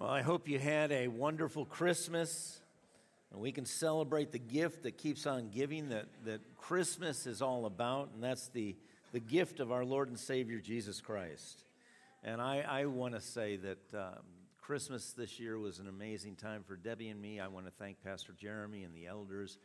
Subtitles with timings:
[0.00, 2.58] Well, I hope you had a wonderful Christmas
[3.30, 7.66] and we can celebrate the gift that keeps on giving that, that Christmas is all
[7.66, 8.76] about, and that's the,
[9.12, 11.64] the gift of our Lord and Savior Jesus Christ.
[12.24, 14.22] And I, I want to say that um,
[14.62, 17.38] Christmas this year was an amazing time for Debbie and me.
[17.38, 19.58] I want to thank Pastor Jeremy and the elders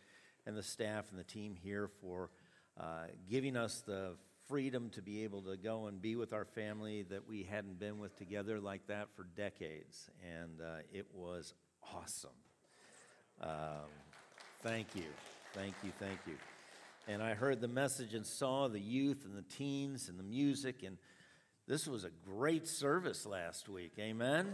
[0.45, 2.29] and the staff and the team here for
[2.77, 4.17] uh, giving us the
[4.48, 8.00] freedom to be able to go and be with our family that we hadn't been
[8.00, 10.09] with together like that for decades.
[10.23, 11.54] And uh, it was
[11.94, 12.30] awesome.
[13.41, 13.90] Um,
[14.62, 15.05] thank you.
[15.54, 15.91] Thank you.
[15.99, 16.35] Thank you.
[17.08, 20.84] And I heard the message and saw the youth and the teens and the music.
[20.84, 20.98] And
[21.68, 23.93] this was a great service last week.
[23.99, 24.54] Amen.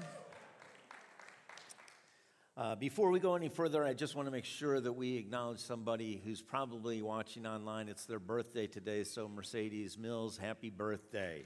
[2.58, 5.60] Uh, before we go any further, I just want to make sure that we acknowledge
[5.60, 7.88] somebody who's probably watching online.
[7.88, 11.46] It's their birthday today, so Mercedes Mills, happy birthday.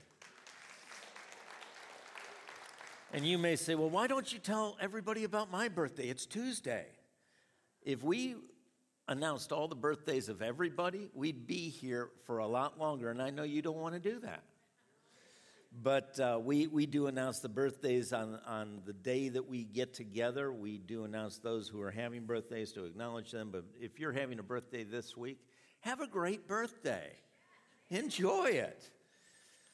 [3.14, 6.10] And you may say, well, why don't you tell everybody about my birthday?
[6.10, 6.88] It's Tuesday.
[7.84, 8.36] If we
[9.08, 13.30] announced all the birthdays of everybody, we'd be here for a lot longer, and I
[13.30, 14.44] know you don't want to do that.
[15.84, 19.94] But uh, we, we do announce the birthdays on, on the day that we get
[19.94, 20.52] together.
[20.54, 23.50] We do announce those who are having birthdays to acknowledge them.
[23.52, 25.40] But if you're having a birthday this week,
[25.82, 27.12] have a great birthday.
[27.90, 28.90] Enjoy it.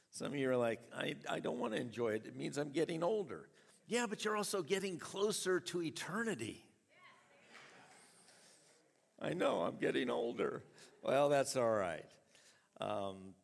[0.10, 2.26] Some of you are like, I, I don't want to enjoy it.
[2.26, 3.48] It means I'm getting older.
[3.88, 6.66] Yeah, but you're also getting closer to eternity.
[9.22, 10.64] I know, I'm getting older.
[11.04, 12.06] Well, that's all right.
[12.80, 13.36] Um,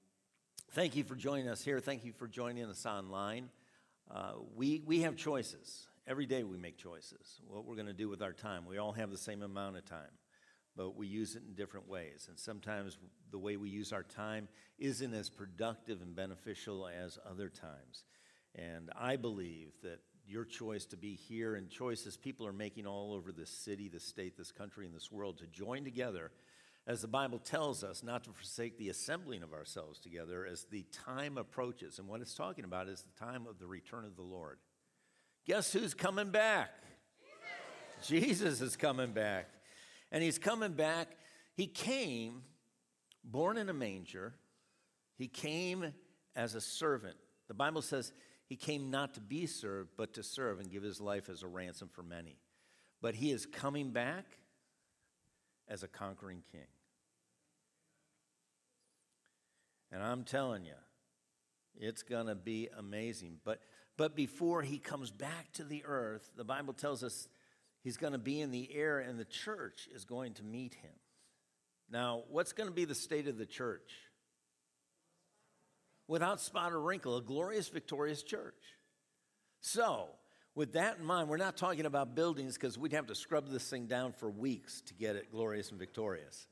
[0.71, 1.79] thank you for joining us here.
[1.79, 3.49] Thank you for joining us online.
[4.09, 5.87] Uh, we, we have choices.
[6.07, 7.41] Every day we make choices.
[7.47, 8.65] What we're going to do with our time.
[8.65, 10.11] We all have the same amount of time,
[10.75, 12.27] but we use it in different ways.
[12.29, 12.97] And sometimes
[13.31, 14.47] the way we use our time
[14.79, 18.05] isn't as productive and beneficial as other times.
[18.55, 23.13] And I believe that your choice to be here and choices people are making all
[23.13, 26.31] over this city, this state, this country, and this world to join together,
[26.87, 30.85] as the Bible tells us, not to forsake the assembling of ourselves together as the
[31.05, 31.99] time approaches.
[31.99, 34.57] And what it's talking about is the time of the return of the Lord.
[35.45, 36.69] Guess who's coming back?
[38.01, 39.49] Jesus, Jesus is coming back.
[40.13, 41.09] And he's coming back.
[41.55, 42.43] He came
[43.21, 44.33] born in a manger,
[45.17, 45.93] he came
[46.37, 47.17] as a servant.
[47.49, 48.13] The Bible says
[48.47, 51.47] he came not to be served, but to serve and give his life as a
[51.47, 52.37] ransom for many.
[53.01, 54.25] But he is coming back
[55.67, 56.67] as a conquering king.
[59.91, 60.73] And I'm telling you,
[61.75, 63.39] it's going to be amazing.
[63.43, 63.61] But,
[63.97, 67.27] but before he comes back to the earth, the Bible tells us
[67.83, 70.91] he's going to be in the air and the church is going to meet him.
[71.89, 73.91] Now, what's going to be the state of the church?
[76.07, 78.55] without spot or wrinkle, a glorious, victorious church.
[79.59, 80.07] So,
[80.55, 83.69] with that in mind, we're not talking about buildings because we'd have to scrub this
[83.69, 86.47] thing down for weeks to get it glorious and victorious.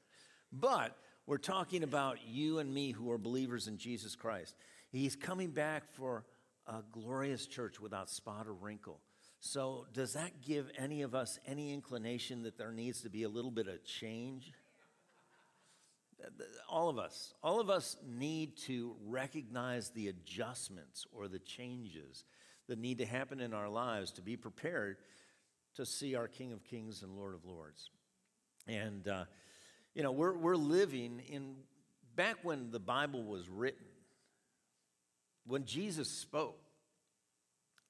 [0.52, 0.96] But
[1.28, 4.56] we're talking about you and me who are believers in Jesus Christ.
[4.90, 6.26] He's coming back for
[6.68, 9.00] a glorious church without spot or wrinkle.
[9.40, 13.30] So, does that give any of us any inclination that there needs to be a
[13.30, 14.52] little bit of change?
[16.70, 22.24] all of us, all of us need to recognize the adjustments or the changes
[22.68, 24.98] that need to happen in our lives to be prepared
[25.76, 27.90] to see our King of Kings and Lord of Lords.
[28.68, 29.26] And, uh,
[29.96, 31.56] you know, we're, we're living in,
[32.16, 33.86] back when the Bible was written,
[35.48, 36.60] when Jesus spoke,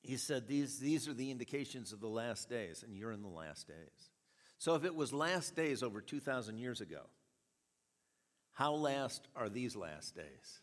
[0.03, 3.27] he said, these, these are the indications of the last days, and you're in the
[3.27, 4.11] last days.
[4.59, 7.01] So if it was last days over 2,000 years ago,
[8.53, 10.61] how last are these last days?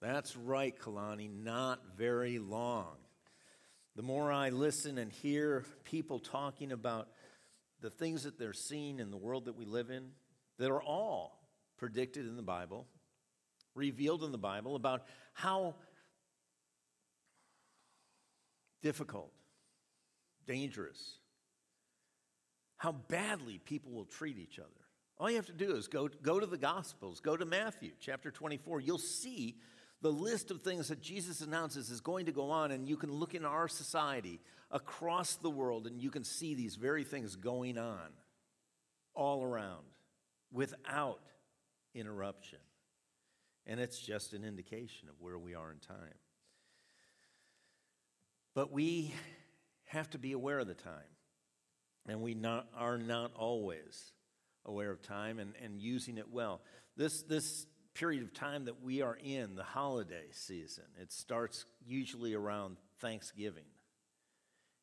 [0.00, 2.96] That's right, Kalani, not very long.
[3.96, 7.08] The more I listen and hear people talking about
[7.80, 10.10] the things that they're seeing in the world that we live in,
[10.58, 11.40] that are all
[11.78, 12.86] predicted in the Bible,
[13.74, 15.02] revealed in the Bible, about
[15.32, 15.74] how
[18.82, 19.32] difficult,
[20.46, 21.18] dangerous,
[22.76, 24.68] how badly people will treat each other.
[25.18, 28.30] All you have to do is go, go to the Gospels, go to Matthew chapter
[28.30, 28.80] 24.
[28.80, 29.56] You'll see
[30.02, 33.12] the list of things that Jesus announces is going to go on, and you can
[33.12, 37.76] look in our society across the world and you can see these very things going
[37.76, 38.08] on
[39.14, 39.84] all around
[40.52, 41.20] without
[41.94, 42.58] interruption.
[43.66, 46.14] And it's just an indication of where we are in time.
[48.54, 49.12] But we
[49.86, 50.92] have to be aware of the time,
[52.06, 54.12] and we not, are not always
[54.64, 56.60] aware of time and, and using it well.
[56.96, 57.66] This, this
[58.00, 63.66] period of time that we are in, the holiday season, it starts usually around Thanksgiving.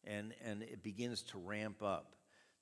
[0.04, 2.16] and, and it begins to ramp up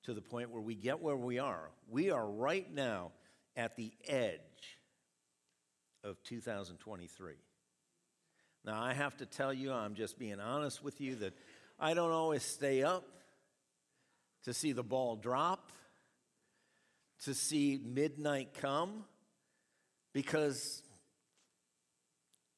[0.04, 1.68] to the point where we get where we are.
[1.90, 3.12] We are right now
[3.54, 4.40] at the edge
[6.02, 7.34] of 2023.
[8.64, 11.34] Now, I have to tell you, I'm just being honest with you, that
[11.78, 13.04] I don't always stay up
[14.44, 15.70] to see the ball drop,
[17.24, 19.04] to see midnight come,
[20.16, 20.82] because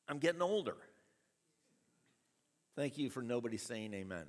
[0.09, 0.77] I'm getting older.
[2.77, 4.27] Thank you for nobody saying amen.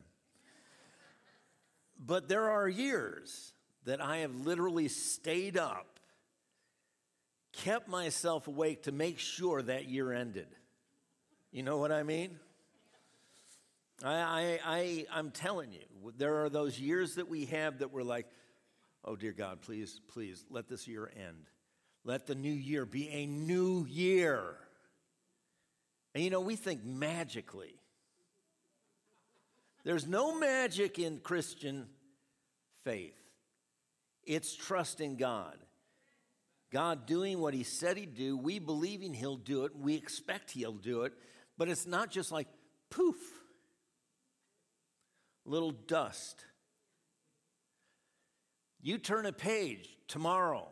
[2.00, 3.54] But there are years
[3.86, 6.00] that I have literally stayed up,
[7.54, 10.48] kept myself awake to make sure that year ended.
[11.52, 12.40] You know what I mean?
[14.04, 18.02] I, I, I, I'm telling you, there are those years that we have that we're
[18.02, 18.26] like,
[19.06, 21.46] oh, dear God, please, please, let this year end.
[22.10, 24.56] Let the new year be a new year.
[26.16, 27.76] And you know, we think magically.
[29.84, 31.86] There's no magic in Christian
[32.84, 33.14] faith,
[34.24, 35.56] it's trusting God.
[36.72, 40.72] God doing what He said He'd do, we believing He'll do it, we expect He'll
[40.72, 41.14] do it,
[41.60, 42.48] but it's not just like
[42.90, 43.18] poof,
[45.46, 46.44] little dust.
[48.82, 50.70] You turn a page tomorrow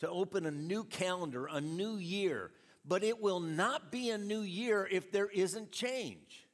[0.00, 2.50] to open a new calendar, a new year,
[2.84, 6.46] but it will not be a new year if there isn't change.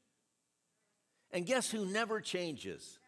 [1.33, 2.99] And guess who never changes?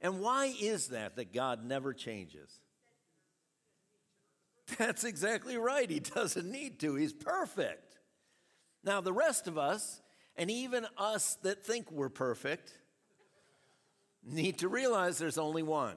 [0.00, 2.60] And why is that that God never changes?
[4.78, 5.88] That's exactly right.
[5.88, 6.94] He doesn't need to.
[6.94, 7.98] He's perfect.
[8.82, 10.02] Now, the rest of us,
[10.36, 12.72] and even us that think we're perfect,
[14.22, 15.96] need to realize there's only one.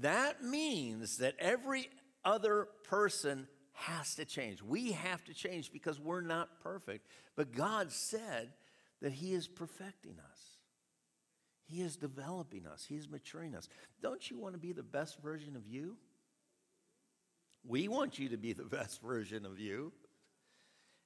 [0.00, 1.88] That means that every
[2.24, 4.62] other person has to change.
[4.62, 7.06] We have to change because we're not perfect.
[7.36, 8.52] But God said
[9.02, 10.40] that He is perfecting us.
[11.66, 12.86] He is developing us.
[12.88, 13.68] He is maturing us.
[14.00, 15.96] Don't you want to be the best version of you?
[17.66, 19.92] We want you to be the best version of you.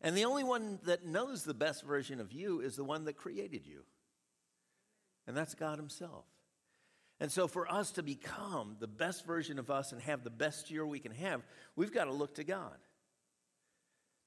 [0.03, 3.17] And the only one that knows the best version of you is the one that
[3.17, 3.83] created you.
[5.27, 6.25] And that's God Himself.
[7.21, 10.71] And so, for us to become the best version of us and have the best
[10.71, 11.43] year we can have,
[11.77, 12.77] we've got to look to God.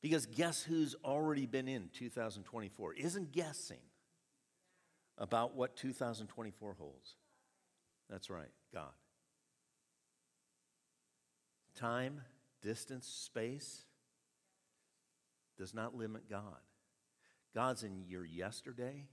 [0.01, 2.93] Because guess who's already been in 2024?
[2.93, 3.79] Isn't guessing
[5.17, 7.15] about what 2024 holds.
[8.09, 8.91] That's right, God.
[11.75, 12.21] Time,
[12.61, 13.83] distance, space
[15.57, 16.59] does not limit God.
[17.55, 19.05] God's in your yesterday,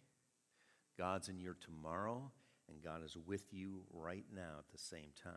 [0.98, 2.30] God's in your tomorrow,
[2.70, 5.32] and God is with you right now at the same time.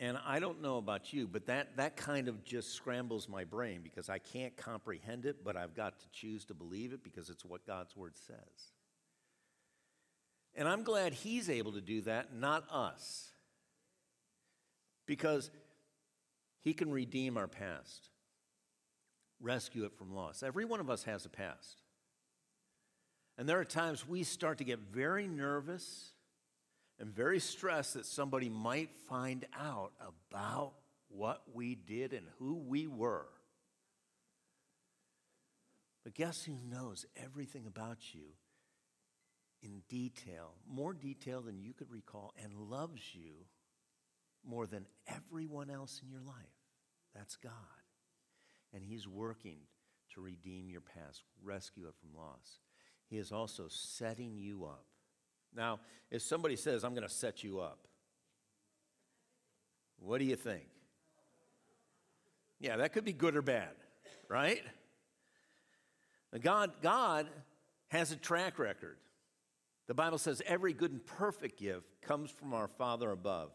[0.00, 3.80] And I don't know about you, but that, that kind of just scrambles my brain
[3.82, 7.44] because I can't comprehend it, but I've got to choose to believe it because it's
[7.44, 8.72] what God's word says.
[10.56, 13.30] And I'm glad He's able to do that, not us.
[15.06, 15.50] Because
[16.60, 18.08] He can redeem our past,
[19.40, 20.42] rescue it from loss.
[20.42, 21.83] Every one of us has a past.
[23.36, 26.12] And there are times we start to get very nervous
[26.98, 30.74] and very stressed that somebody might find out about
[31.08, 33.26] what we did and who we were.
[36.04, 38.34] But guess who knows everything about you
[39.62, 43.46] in detail, more detail than you could recall, and loves you
[44.46, 46.34] more than everyone else in your life?
[47.14, 47.52] That's God.
[48.72, 49.58] And He's working
[50.14, 52.58] to redeem your past, rescue it from loss.
[53.08, 54.84] He is also setting you up
[55.54, 55.80] now,
[56.10, 57.78] if somebody says, I'm going to set you up,
[59.98, 60.64] what do you think?
[62.60, 63.70] Yeah, that could be good or bad,
[64.28, 64.62] right?
[66.42, 67.28] God, God
[67.88, 68.96] has a track record.
[69.86, 73.50] The Bible says every good and perfect gift comes from our Father above,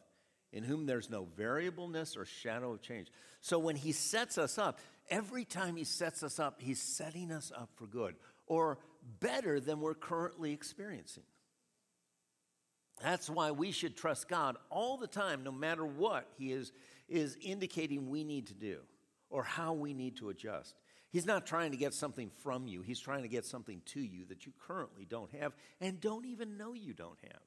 [0.54, 3.08] in whom there's no variableness or shadow of change.
[3.42, 4.80] So when He sets us up,
[5.10, 8.16] every time He sets us up, He's setting us up for good
[8.50, 8.80] or
[9.20, 11.24] better than we're currently experiencing.
[13.02, 16.72] That's why we should trust God all the time, no matter what He is,
[17.08, 18.80] is indicating we need to do
[19.30, 20.76] or how we need to adjust.
[21.12, 24.26] He's not trying to get something from you, He's trying to get something to you
[24.26, 27.42] that you currently don't have and don't even know you don't have.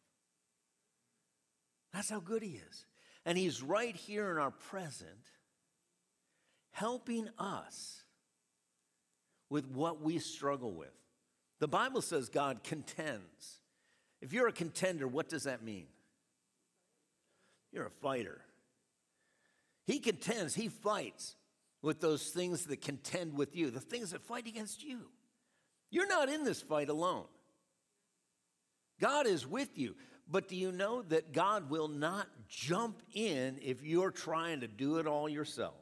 [1.93, 2.87] That's how good He is.
[3.27, 5.11] And He's right here in our present,
[6.73, 8.03] helping us
[9.51, 11.02] with what we struggle with.
[11.63, 13.61] The Bible says God contends.
[14.21, 15.87] If you're a contender, what does that mean?
[17.71, 18.41] You're a fighter.
[19.87, 21.37] He contends, he fights
[21.81, 25.03] with those things that contend with you, the things that fight against you.
[25.93, 27.27] You're not in this fight alone.
[29.01, 29.95] God is with you.
[30.29, 34.99] But do you know that God will not jump in if you're trying to do
[34.99, 35.82] it all yourself?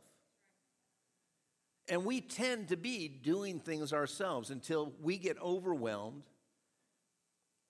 [1.90, 6.22] And we tend to be doing things ourselves until we get overwhelmed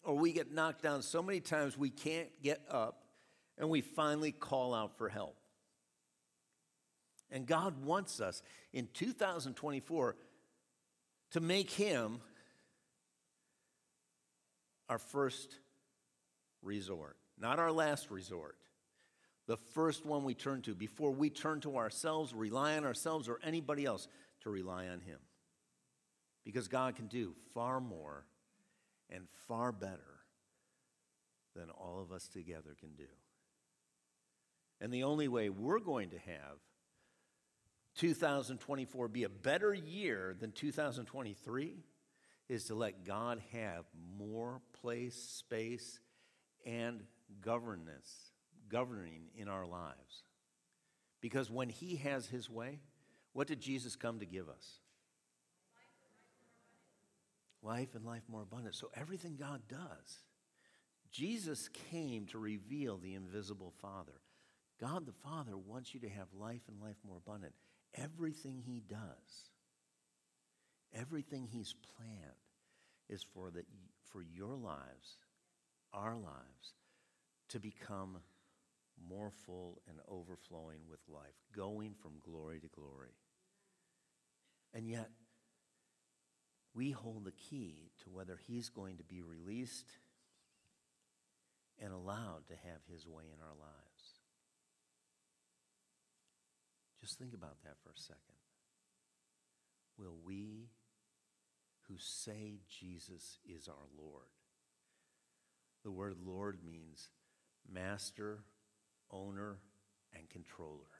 [0.03, 3.03] or we get knocked down so many times we can't get up
[3.57, 5.37] and we finally call out for help.
[7.31, 8.43] And God wants us
[8.75, 10.17] in 2024
[11.31, 12.21] to make Him
[14.91, 15.57] our first
[16.63, 18.57] resort, not our last resort.
[19.51, 23.41] The first one we turn to before we turn to ourselves, rely on ourselves, or
[23.43, 24.07] anybody else
[24.43, 25.19] to rely on Him.
[26.45, 28.27] Because God can do far more
[29.11, 30.21] and far better
[31.57, 33.09] than all of us together can do.
[34.81, 36.59] And the only way we're going to have
[37.97, 41.75] 2024 be a better year than 2023
[42.49, 43.85] is to let God have
[44.17, 45.99] more place, space,
[46.65, 47.03] and
[47.41, 48.30] governance,
[48.71, 50.25] governing in our lives.
[51.21, 52.81] Because when He has His way,
[53.33, 54.81] what did Jesus come to give us?
[57.63, 58.75] Life and life more abundant.
[58.75, 60.25] So everything God does,
[61.13, 64.21] Jesus came to reveal the invisible Father.
[64.81, 67.53] God the Father wants you to have life and life more abundant.
[67.95, 69.51] Everything He does,
[70.95, 72.41] everything He's planned
[73.09, 73.65] is for, the,
[74.11, 75.19] for your lives,
[75.93, 76.75] our lives,
[77.49, 78.19] to become
[79.09, 83.15] more full and overflowing with life, going from glory to glory.
[84.75, 85.11] And yet,
[86.75, 89.91] we hold the key to whether he's going to be released
[91.81, 94.21] and allowed to have his way in our lives.
[97.01, 98.21] Just think about that for a second.
[99.99, 100.69] Will we
[101.89, 104.29] who say Jesus is our Lord?
[105.83, 107.09] The word Lord means
[107.71, 108.45] master,
[109.11, 109.59] owner,
[110.15, 110.91] and controller.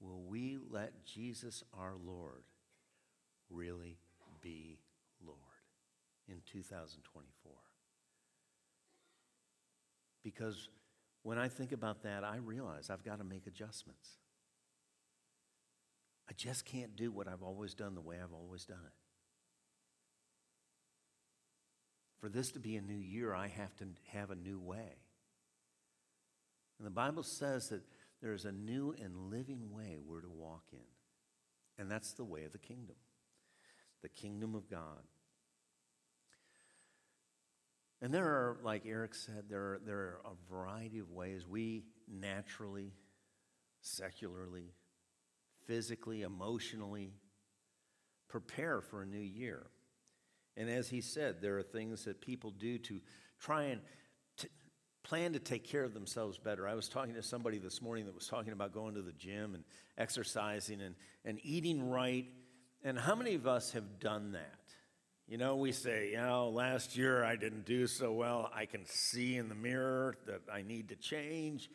[0.00, 2.44] Will we let Jesus our Lord
[3.50, 3.98] really
[4.40, 4.78] be
[5.24, 5.38] Lord
[6.28, 7.52] in 2024?
[10.22, 10.68] Because
[11.22, 14.18] when I think about that, I realize I've got to make adjustments.
[16.28, 18.92] I just can't do what I've always done the way I've always done it.
[22.20, 24.96] For this to be a new year, I have to have a new way.
[26.78, 27.82] And the Bible says that
[28.20, 30.78] there is a new and living way we're to walk in.
[31.78, 32.96] And that's the way of the kingdom,
[34.02, 35.02] the kingdom of God.
[38.00, 41.84] And there are, like Eric said, there are, there are a variety of ways we
[42.08, 42.92] naturally,
[43.80, 44.72] secularly,
[45.66, 47.12] physically, emotionally
[48.28, 49.66] prepare for a new year.
[50.56, 53.00] And as he said, there are things that people do to
[53.38, 53.80] try and
[55.08, 56.68] plan to take care of themselves better.
[56.68, 59.54] I was talking to somebody this morning that was talking about going to the gym
[59.54, 59.64] and
[59.96, 62.26] exercising and, and eating right.
[62.84, 64.60] And how many of us have done that?
[65.26, 68.50] You know, we say, you know, last year I didn't do so well.
[68.54, 71.70] I can see in the mirror that I need to change.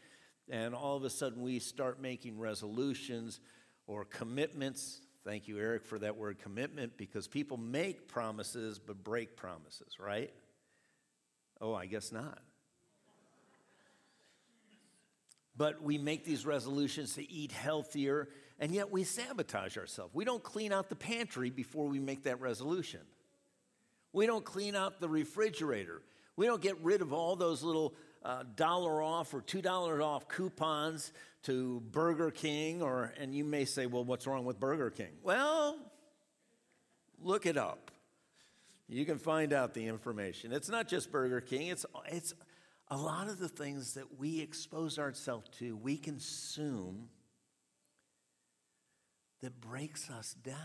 [0.48, 3.40] And all of a sudden we start making resolutions
[3.88, 5.02] or commitments.
[5.26, 10.32] Thank you, Eric, for that word commitment, because people make promises but break promises, right?
[11.60, 12.40] Oh, I guess not.
[15.56, 18.30] But we make these resolutions to eat healthier,
[18.60, 20.14] and yet we sabotage ourselves.
[20.14, 23.02] We don't clean out the pantry before we make that resolution.
[24.14, 26.02] We don't clean out the refrigerator.
[26.36, 27.94] We don't get rid of all those little
[28.24, 31.12] uh, dollar off or $2 off coupons
[31.44, 35.12] to Burger King, or, and you may say, well, what's wrong with Burger King?
[35.22, 35.78] Well,
[37.22, 37.92] look it up.
[38.88, 40.54] You can find out the information.
[40.54, 42.34] It's not just Burger King, it's, it's
[42.90, 47.10] a lot of the things that we expose ourselves to, we consume
[49.42, 50.56] that breaks us down.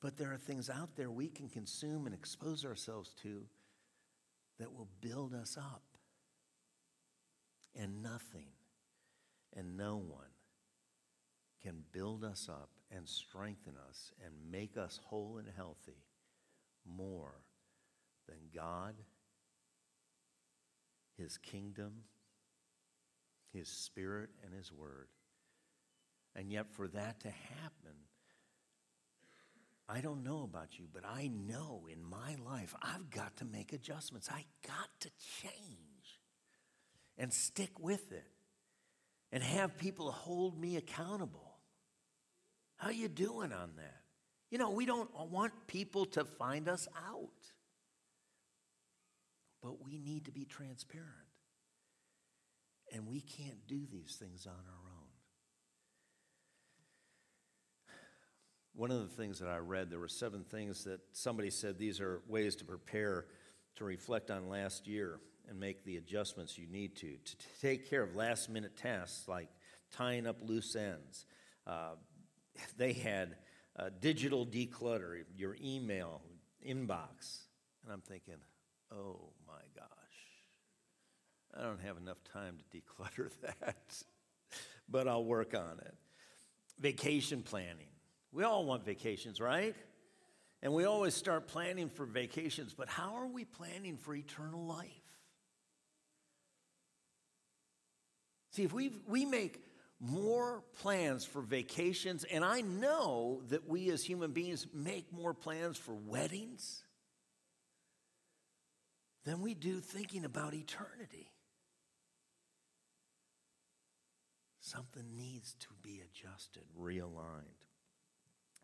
[0.00, 3.44] But there are things out there we can consume and expose ourselves to
[4.58, 5.82] that will build us up.
[7.74, 8.48] And nothing
[9.56, 10.26] and no one
[11.62, 16.04] can build us up and strengthen us and make us whole and healthy
[16.84, 17.34] more
[18.28, 18.94] than God,
[21.22, 21.92] His kingdom,
[23.52, 25.08] His Spirit, and His Word.
[26.34, 27.96] And yet, for that to happen,
[29.88, 33.72] I don't know about you, but I know in my life I've got to make
[33.72, 34.28] adjustments.
[34.32, 35.10] I got to
[35.42, 36.20] change
[37.18, 38.26] and stick with it
[39.30, 41.58] and have people hold me accountable.
[42.76, 44.00] How you doing on that?
[44.50, 47.51] You know, we don't want people to find us out.
[49.62, 51.08] But we need to be transparent.
[52.92, 55.08] And we can't do these things on our own.
[58.74, 62.00] One of the things that I read, there were seven things that somebody said these
[62.00, 63.26] are ways to prepare
[63.76, 68.02] to reflect on last year and make the adjustments you need to, to take care
[68.02, 69.48] of last minute tasks like
[69.90, 71.26] tying up loose ends.
[71.66, 71.94] Uh,
[72.76, 73.36] they had
[73.78, 76.22] uh, digital declutter, your email
[76.66, 77.44] inbox.
[77.84, 78.36] And I'm thinking,
[78.92, 79.86] oh my gosh,
[81.56, 84.02] I don't have enough time to declutter that,
[84.88, 85.94] but I'll work on it.
[86.78, 87.88] Vacation planning.
[88.32, 89.76] We all want vacations, right?
[90.62, 94.88] And we always start planning for vacations, but how are we planning for eternal life?
[98.52, 99.62] See, if we we make
[99.98, 105.78] more plans for vacations, and I know that we as human beings make more plans
[105.78, 106.82] for weddings
[109.24, 111.30] than we do thinking about eternity.
[114.60, 117.58] Something needs to be adjusted, realigned.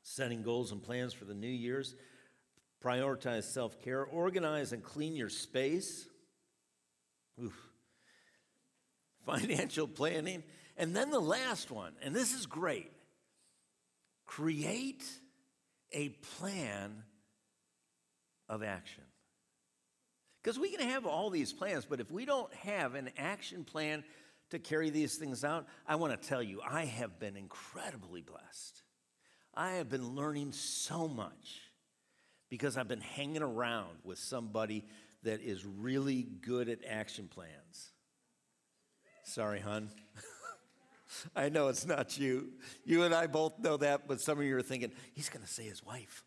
[0.03, 1.95] Setting goals and plans for the new year's,
[2.83, 6.07] prioritize self care, organize and clean your space.
[7.43, 7.57] Oof.
[9.27, 10.43] Financial planning
[10.79, 12.93] and then the last one, and this is great
[14.25, 15.03] create
[15.91, 17.03] a plan
[18.47, 19.03] of action.
[20.43, 24.05] Because we can have all these plans, but if we don't have an action plan
[24.51, 28.83] to carry these things out, I want to tell you, I have been incredibly blessed.
[29.55, 31.61] I have been learning so much
[32.49, 34.85] because I've been hanging around with somebody
[35.25, 37.91] that is really good at action plans.
[39.25, 39.91] Sorry, hon.
[41.37, 42.51] I know it's not you.
[42.85, 45.51] You and I both know that, but some of you are thinking, he's going to
[45.51, 46.25] say his wife.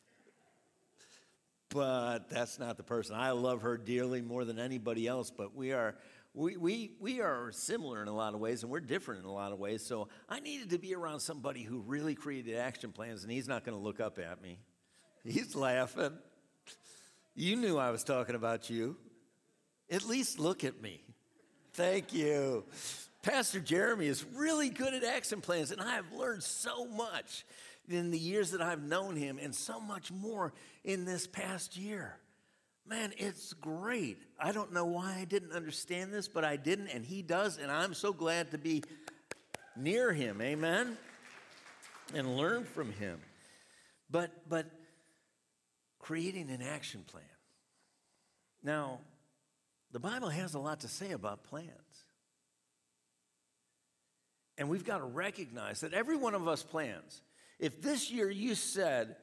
[1.73, 3.15] But that's not the person.
[3.15, 5.95] I love her dearly more than anybody else, but we are.
[6.33, 9.33] We, we, we are similar in a lot of ways and we're different in a
[9.33, 9.85] lot of ways.
[9.85, 13.65] So I needed to be around somebody who really created action plans, and he's not
[13.65, 14.59] going to look up at me.
[15.25, 16.13] He's laughing.
[17.35, 18.95] You knew I was talking about you.
[19.89, 21.01] At least look at me.
[21.73, 22.65] Thank you.
[23.23, 27.45] Pastor Jeremy is really good at action plans, and I have learned so much
[27.89, 32.17] in the years that I've known him, and so much more in this past year.
[32.87, 34.17] Man, it's great.
[34.39, 37.71] I don't know why I didn't understand this, but I didn't, and he does, and
[37.71, 38.83] I'm so glad to be
[39.75, 40.41] near him.
[40.41, 40.97] Amen?
[42.13, 43.19] And learn from him.
[44.09, 44.65] But, but
[45.99, 47.23] creating an action plan.
[48.63, 48.99] Now,
[49.91, 51.69] the Bible has a lot to say about plans.
[54.57, 57.21] And we've got to recognize that every one of us plans.
[57.61, 59.15] If this year you said,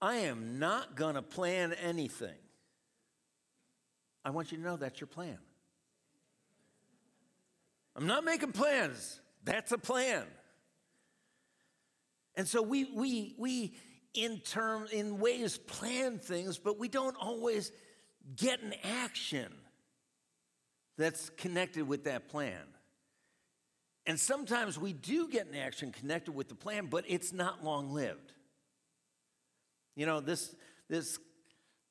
[0.00, 2.38] I am not going to plan anything,
[4.24, 5.38] I want you to know that's your plan.
[7.96, 9.20] I'm not making plans.
[9.44, 10.24] That's a plan.
[12.36, 13.74] And so we, we, we
[14.14, 17.72] in term, in ways plan things, but we don't always
[18.36, 19.52] get an action
[20.96, 22.62] that's connected with that plan.
[24.06, 27.92] And sometimes we do get an action connected with the plan, but it's not long
[27.92, 28.32] lived.
[29.94, 30.54] You know, this,
[30.88, 31.18] this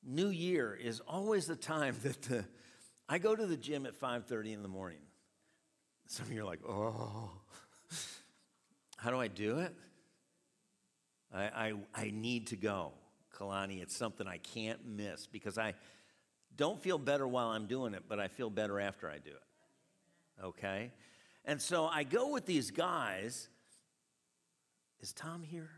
[0.04, 2.46] new year is always the time that the,
[3.08, 5.00] I go to the gym at 5:30 in the morning.
[6.08, 7.30] Some of you are like, oh,
[8.98, 9.76] how do I do it?
[11.32, 12.94] I, I, I need to go,
[13.36, 13.82] Kalani.
[13.82, 15.76] It's something I can't miss because I
[16.58, 20.44] don't feel better while I'm doing it, but I feel better after I do it.
[20.44, 20.92] Okay?
[21.50, 23.50] And so I go with these guys.
[25.00, 25.72] Is Tom here?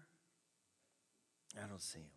[1.63, 2.11] I don't see him.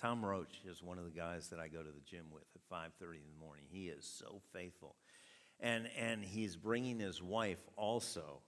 [0.00, 2.66] Tom Roach is one of the guys that I go to the gym with at
[2.70, 3.66] 5:30 in the morning.
[3.68, 4.96] He is so faithful.
[5.60, 8.40] And and he's bringing his wife also.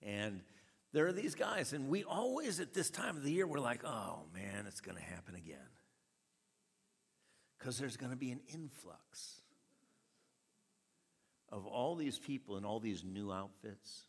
[0.00, 0.44] And
[0.92, 3.82] there are these guys and we always at this time of the year we're like,
[3.84, 5.70] "Oh man, it's going to happen again."
[7.58, 9.42] Cuz there's going to be an influx
[11.50, 14.02] of all these people in all these new outfits.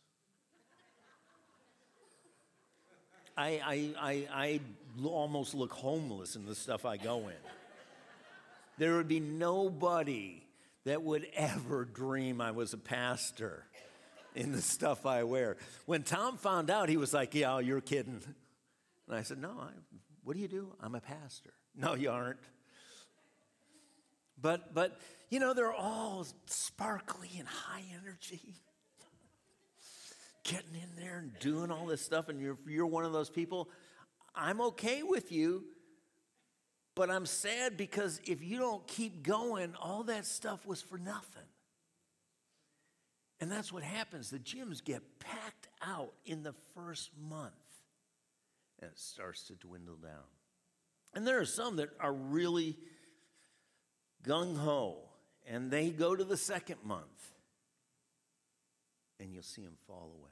[3.36, 4.60] I, I, I, I
[5.04, 7.34] almost look homeless in the stuff I go in.
[8.76, 10.42] There would be nobody
[10.84, 13.64] that would ever dream I was a pastor
[14.34, 15.56] in the stuff I wear.
[15.86, 18.20] When Tom found out, he was like, Yeah, you're kidding.
[19.08, 19.70] And I said, No, I,
[20.24, 20.72] what do you do?
[20.80, 21.52] I'm a pastor.
[21.76, 22.38] No, you aren't.
[24.40, 24.98] But, but
[25.28, 28.56] you know, they're all sparkly and high energy.
[30.44, 33.68] Getting in there and doing all this stuff, and you're, you're one of those people,
[34.34, 35.64] I'm okay with you,
[36.94, 41.48] But I'm sad because if you don't keep going, all that stuff was for nothing.
[43.40, 44.28] And that's what happens.
[44.28, 47.54] The gyms get packed out in the first month,
[48.80, 50.28] and it starts to dwindle down.
[51.14, 52.76] And there are some that are really
[54.24, 54.98] gung ho,
[55.46, 57.32] and they go to the second month,
[59.18, 60.30] and you'll see them fall away.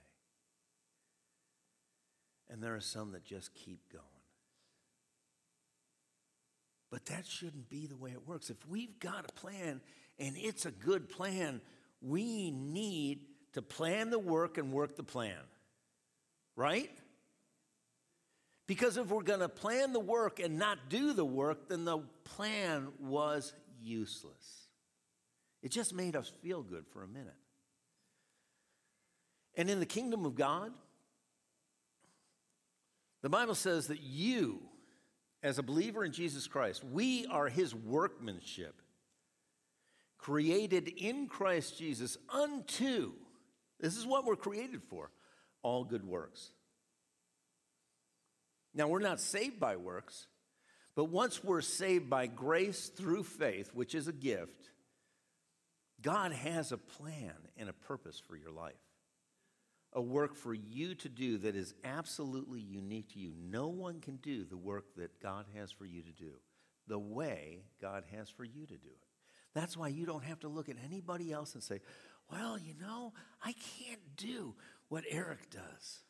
[2.51, 4.05] And there are some that just keep going.
[6.91, 8.49] But that shouldn't be the way it works.
[8.49, 9.81] If we've got a plan
[10.19, 11.61] and it's a good plan,
[12.01, 15.37] we need to plan the work and work the plan.
[16.57, 16.91] Right?
[18.67, 21.99] Because if we're going to plan the work and not do the work, then the
[22.25, 24.69] plan was useless.
[25.63, 27.35] It just made us feel good for a minute.
[29.57, 30.73] And in the kingdom of God,
[33.23, 34.61] the Bible says that you,
[35.43, 38.81] as a believer in Jesus Christ, we are his workmanship,
[40.17, 43.13] created in Christ Jesus unto,
[43.81, 45.11] this is what we're created for,
[45.63, 46.53] all good works.
[48.75, 50.29] Now, we're not saved by works,
[50.99, 54.69] but once we're saved by grace through faith, which is a gift,
[56.03, 58.75] God has a plan and a purpose for your life
[59.93, 63.33] a work for you to do that is absolutely unique to you.
[63.41, 66.33] No one can do the work that God has for you to do
[66.89, 69.07] the way God has for you to do it.
[69.55, 71.81] That's why you don't have to look at anybody else and say,
[72.29, 74.57] well, you know, I can't do
[74.89, 76.01] what Eric does.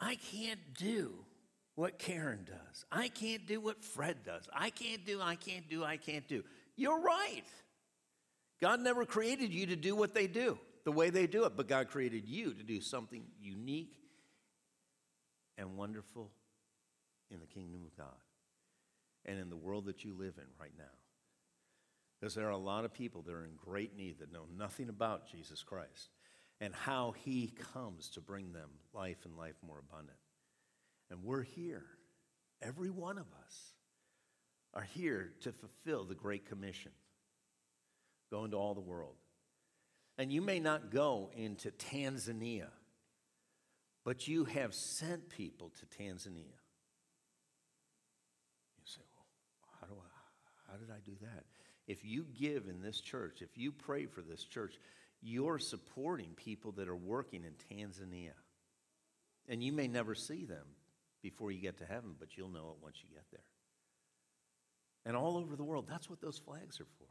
[0.00, 1.26] I can't do
[1.74, 2.84] what Karen does.
[2.90, 4.48] I can't do what Fred does.
[4.54, 6.44] I can't do, I can't do, I can't do.
[6.76, 7.44] You're right.
[8.60, 11.68] God never created you to do what they do the way they do it, but
[11.68, 13.94] God created you to do something unique
[15.56, 16.30] and wonderful
[17.30, 18.16] in the kingdom of God
[19.24, 20.84] and in the world that you live in right now.
[22.20, 24.88] Because there are a lot of people that are in great need that know nothing
[24.88, 26.10] about Jesus Christ
[26.60, 30.18] and how he comes to bring them life and life more abundant.
[31.12, 31.84] And we're here,
[32.62, 33.74] every one of us
[34.72, 36.90] are here to fulfill the Great Commission
[38.30, 39.16] go into all the world
[40.18, 42.68] and you may not go into Tanzania,
[44.04, 46.58] but you have sent people to Tanzania.
[48.78, 49.26] You say, well,
[49.80, 51.44] how, do I, how did I do that?
[51.86, 54.74] If you give in this church, if you pray for this church,
[55.20, 58.32] you're supporting people that are working in Tanzania.
[59.48, 60.66] And you may never see them
[61.22, 63.44] before you get to heaven, but you'll know it once you get there.
[65.04, 67.06] And all over the world, that's what those flags are for.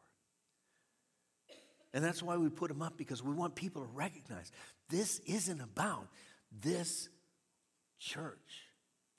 [1.94, 4.52] And that's why we put them up because we want people to recognize
[4.90, 6.08] this isn't about
[6.62, 7.10] this
[8.00, 8.68] church.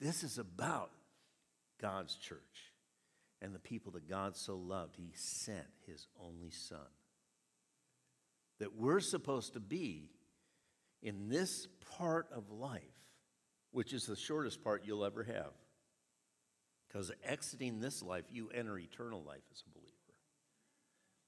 [0.00, 0.90] This is about
[1.80, 2.72] God's church
[3.42, 4.96] and the people that God so loved.
[4.96, 6.78] He sent his only son.
[8.58, 10.10] That we're supposed to be
[11.02, 11.66] in this
[11.98, 12.80] part of life,
[13.72, 15.52] which is the shortest part you'll ever have.
[16.88, 19.88] Because exiting this life, you enter eternal life as a believer.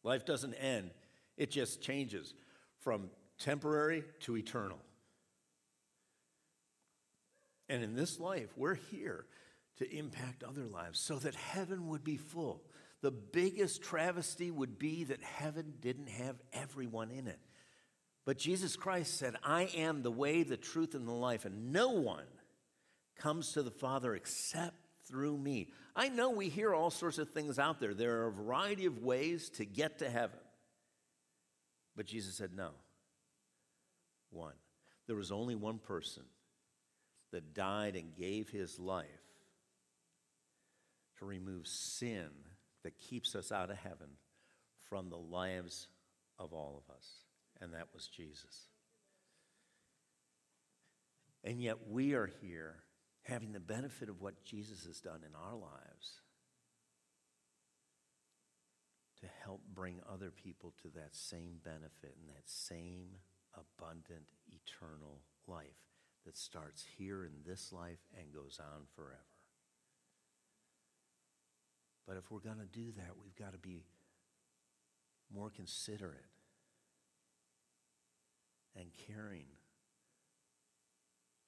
[0.03, 0.91] Life doesn't end
[1.37, 2.35] it just changes
[2.81, 4.79] from temporary to eternal.
[7.69, 9.27] And in this life, we're here
[9.79, 12.63] to impact other lives so that heaven would be full.
[13.01, 17.41] The biggest travesty would be that heaven didn't have everyone in it.
[18.25, 21.91] But Jesus Christ said, I am the way, the truth, and the life, and no
[21.91, 22.25] one
[23.17, 24.77] comes to the Father except
[25.09, 25.69] through me.
[25.95, 27.95] I know we hear all sorts of things out there.
[27.95, 30.39] There are a variety of ways to get to heaven.
[31.97, 32.71] But Jesus said, no.
[34.31, 34.55] One.
[35.07, 36.25] There was only one person
[37.33, 39.07] that died and gave his life
[41.19, 42.29] to remove sin
[42.83, 44.09] that keeps us out of heaven
[44.89, 45.89] from the lives
[46.39, 47.07] of all of us,
[47.61, 48.69] and that was Jesus.
[51.43, 52.77] And yet we are here
[53.25, 56.21] having the benefit of what Jesus has done in our lives
[59.21, 63.09] to help bring other people to that same benefit and that same
[63.55, 65.65] abundant eternal life
[66.27, 69.19] that starts here in this life and goes on forever.
[72.07, 73.85] But if we're going to do that, we've got to be
[75.35, 76.27] more considerate
[78.77, 79.47] and caring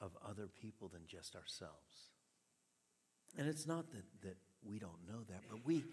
[0.01, 2.11] of other people than just ourselves.
[3.39, 5.85] And it's not that, that we don't know that, but we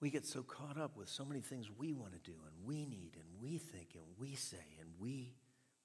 [0.00, 2.84] we get so caught up with so many things we want to do and we
[2.84, 5.32] need and we think and we say and we,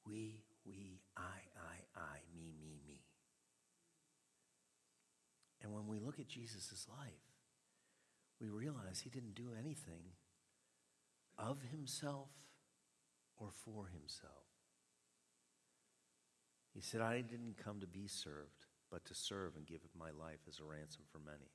[0.06, 3.00] we, we, I, I, I, me, me, me.
[5.64, 7.14] And when we look at Jesus' life,
[8.42, 10.04] we realize he didn't do anything
[11.38, 12.30] of himself
[13.38, 14.51] or for himself.
[16.74, 20.40] He said, I didn't come to be served, but to serve and give my life
[20.48, 21.52] as a ransom for many.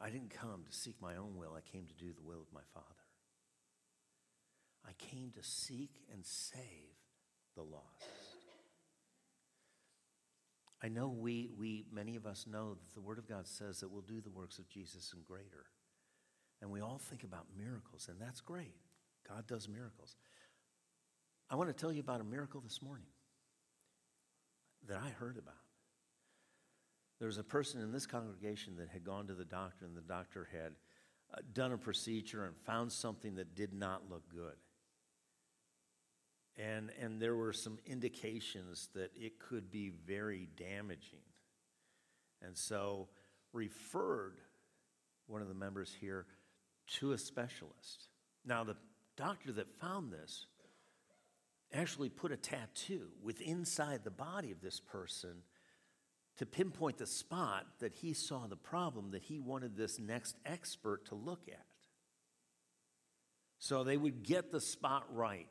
[0.00, 2.52] I didn't come to seek my own will, I came to do the will of
[2.52, 2.86] my Father.
[4.86, 6.96] I came to seek and save
[7.54, 8.04] the lost.
[10.82, 13.90] I know we, we, many of us know that the Word of God says that
[13.90, 15.66] we'll do the works of Jesus and greater.
[16.60, 18.74] And we all think about miracles, and that's great.
[19.28, 20.16] God does miracles.
[21.48, 23.06] I want to tell you about a miracle this morning
[24.88, 25.54] that I heard about.
[27.18, 30.00] There was a person in this congregation that had gone to the doctor, and the
[30.00, 30.72] doctor had
[31.32, 34.56] uh, done a procedure and found something that did not look good.
[36.56, 41.22] And, and there were some indications that it could be very damaging.
[42.44, 43.08] And so
[43.52, 44.38] referred
[45.26, 46.26] one of the members here
[46.98, 48.08] to a specialist.
[48.44, 48.76] Now, the
[49.16, 50.46] doctor that found this
[51.72, 55.42] actually put a tattoo with inside the body of this person
[56.38, 61.06] to pinpoint the spot that he saw the problem that he wanted this next expert
[61.06, 61.66] to look at.
[63.58, 65.48] So they would get the spot right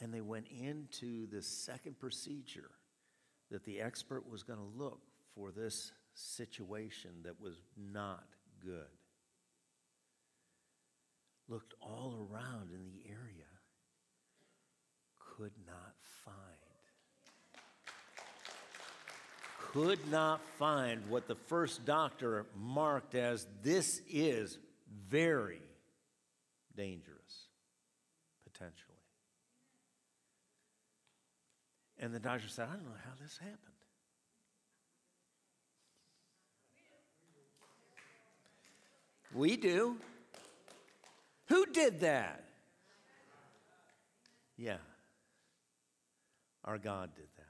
[0.00, 2.70] and they went into this second procedure
[3.50, 5.00] that the expert was going to look
[5.34, 8.24] for this situation that was not
[8.64, 8.86] good.
[11.48, 13.41] Looked all around in the area,
[15.42, 16.36] could not find.
[19.58, 24.58] Could not find what the first doctor marked as this is
[25.08, 25.62] very
[26.76, 27.48] dangerous,
[28.44, 28.92] potentially.
[31.98, 33.58] And the doctor said, I don't know how this happened.
[39.34, 39.96] We do.
[41.46, 42.44] Who did that?
[44.56, 44.76] Yeah.
[46.64, 47.46] Our God did that.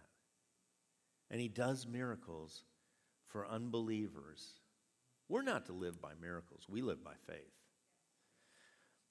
[1.30, 2.64] And He does miracles
[3.28, 4.60] for unbelievers.
[5.28, 7.52] We're not to live by miracles, we live by faith.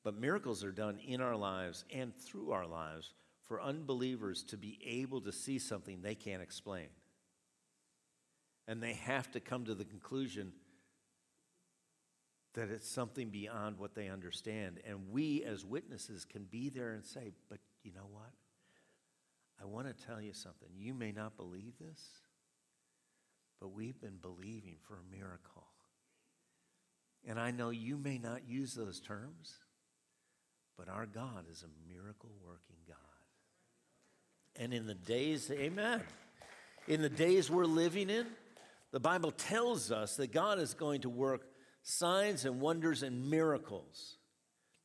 [0.03, 4.79] But miracles are done in our lives and through our lives for unbelievers to be
[4.85, 6.87] able to see something they can't explain.
[8.67, 10.53] And they have to come to the conclusion
[12.53, 14.79] that it's something beyond what they understand.
[14.87, 18.31] And we, as witnesses, can be there and say, But you know what?
[19.61, 20.69] I want to tell you something.
[20.75, 22.01] You may not believe this,
[23.59, 25.67] but we've been believing for a miracle.
[27.27, 29.53] And I know you may not use those terms,
[30.77, 32.97] but our God is a miracle working God.
[34.55, 36.01] And in the days, amen,
[36.87, 38.25] in the days we're living in,
[38.91, 41.43] the Bible tells us that God is going to work
[41.83, 44.17] signs and wonders and miracles,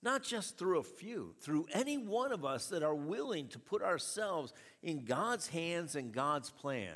[0.02, 3.82] not just through a few, through any one of us that are willing to put
[3.82, 6.94] ourselves in God's hands and God's plan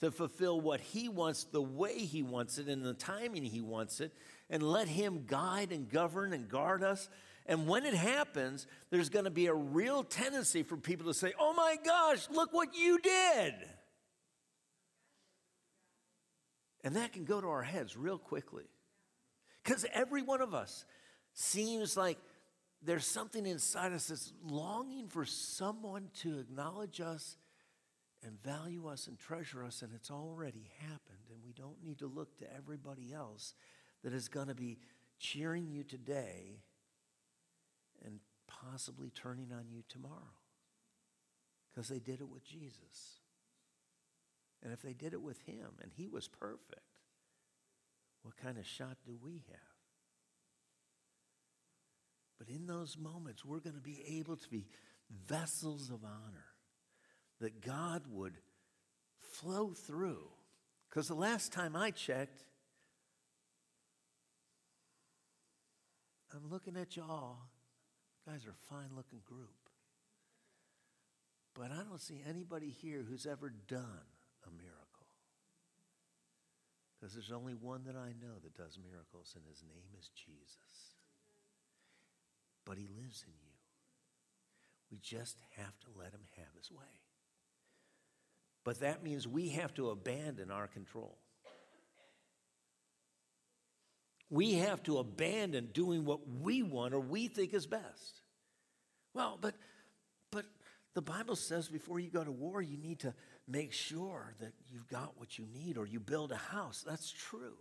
[0.00, 4.00] to fulfill what He wants the way He wants it and the timing He wants
[4.00, 4.12] it,
[4.50, 7.08] and let Him guide and govern and guard us
[7.46, 11.32] and when it happens, there's going to be a real tendency for people to say,
[11.38, 13.54] Oh my gosh, look what you did.
[16.84, 18.64] And that can go to our heads real quickly.
[19.62, 20.84] Because every one of us
[21.34, 22.18] seems like
[22.82, 27.36] there's something inside us that's longing for someone to acknowledge us
[28.24, 31.28] and value us and treasure us, and it's already happened.
[31.30, 33.54] And we don't need to look to everybody else
[34.02, 34.78] that is going to be
[35.18, 36.62] cheering you today
[38.04, 40.36] and possibly turning on you tomorrow
[41.70, 43.20] because they did it with Jesus.
[44.62, 46.82] And if they did it with him and he was perfect,
[48.22, 49.71] what kind of shot do we have?
[52.44, 54.66] But in those moments, we're going to be able to be
[55.28, 56.46] vessels of honor
[57.40, 58.34] that God would
[59.34, 60.24] flow through.
[60.88, 62.42] Because the last time I checked,
[66.34, 67.36] I'm looking at y'all
[68.26, 69.50] guys are a fine looking group.
[71.54, 74.06] But I don't see anybody here who's ever done
[74.44, 75.06] a miracle.
[76.98, 80.91] Because there's only one that I know that does miracles, and his name is Jesus.
[82.64, 83.52] But he lives in you.
[84.90, 86.84] We just have to let him have his way.
[88.64, 91.18] But that means we have to abandon our control.
[94.30, 98.20] We have to abandon doing what we want or we think is best.
[99.14, 99.54] Well, but
[100.30, 100.46] but
[100.94, 103.14] the Bible says before you go to war, you need to
[103.48, 106.84] make sure that you've got what you need or you build a house.
[106.86, 107.56] That's true.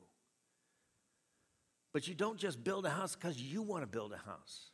[1.93, 4.71] But you don't just build a house because you want to build a house.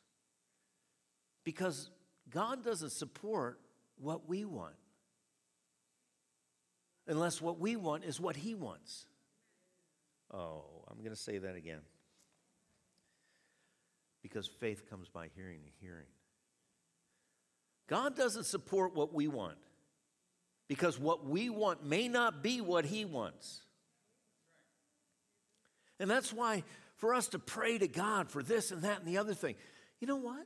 [1.48, 1.90] Because
[2.30, 3.58] God doesn't support
[4.02, 4.76] what we want
[7.08, 9.06] unless what we want is what He wants.
[10.30, 11.80] Oh, I'm going to say that again.
[14.22, 16.08] Because faith comes by hearing and hearing.
[17.88, 19.58] God doesn't support what we want
[20.68, 23.62] because what we want may not be what He wants.
[25.98, 26.66] And that's why
[26.98, 29.56] for us to pray to God for this and that and the other thing,
[30.02, 30.46] you know what?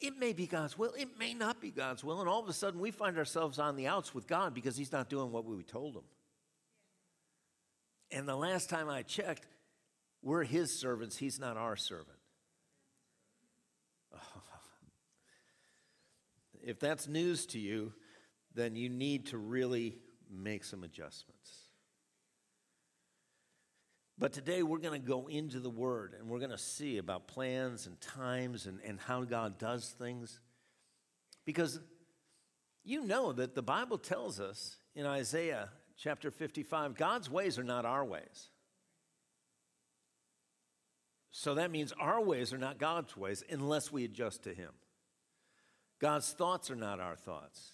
[0.00, 2.52] It may be God's will, it may not be God's will, and all of a
[2.52, 5.62] sudden we find ourselves on the outs with God because He's not doing what we
[5.62, 6.02] told Him.
[8.10, 9.46] And the last time I checked,
[10.22, 12.18] we're His servants, He's not our servant.
[16.62, 17.92] If that's news to you,
[18.56, 21.65] then you need to really make some adjustments.
[24.18, 27.28] But today we're going to go into the Word and we're going to see about
[27.28, 30.40] plans and times and, and how God does things.
[31.44, 31.80] Because
[32.82, 37.84] you know that the Bible tells us in Isaiah chapter 55 God's ways are not
[37.84, 38.48] our ways.
[41.30, 44.70] So that means our ways are not God's ways unless we adjust to Him.
[46.00, 47.72] God's thoughts are not our thoughts.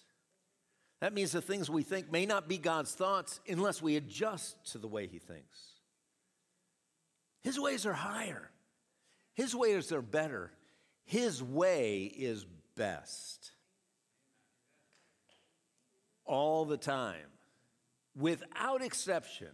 [0.99, 4.77] That means the things we think may not be God's thoughts unless we adjust to
[4.77, 5.72] the way He thinks.
[7.43, 8.49] His ways are higher,
[9.33, 10.51] His ways are better.
[11.05, 12.45] His way is
[12.77, 13.51] best.
[16.23, 17.27] All the time,
[18.15, 19.49] without exception.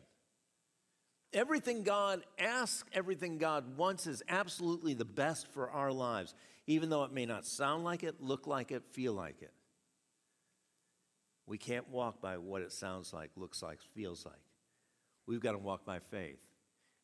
[1.33, 6.35] Everything God asks, everything God wants is absolutely the best for our lives
[6.69, 9.51] even though it may not sound like it, look like it, feel like it.
[11.47, 14.35] We can't walk by what it sounds like, looks like, feels like.
[15.25, 16.37] We've got to walk by faith.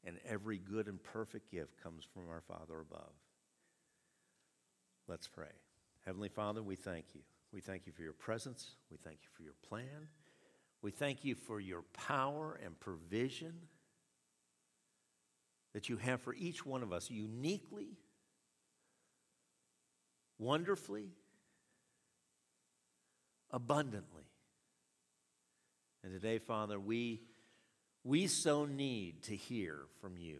[0.05, 3.13] And every good and perfect gift comes from our Father above.
[5.07, 5.51] Let's pray.
[6.05, 7.21] Heavenly Father, we thank you.
[7.51, 8.75] We thank you for your presence.
[8.91, 10.09] We thank you for your plan.
[10.81, 13.53] We thank you for your power and provision
[15.73, 17.97] that you have for each one of us uniquely
[20.37, 21.09] wonderfully,
[23.51, 24.23] abundantly.
[26.03, 27.21] And today, Father, we,
[28.05, 30.37] we so need to hear from you,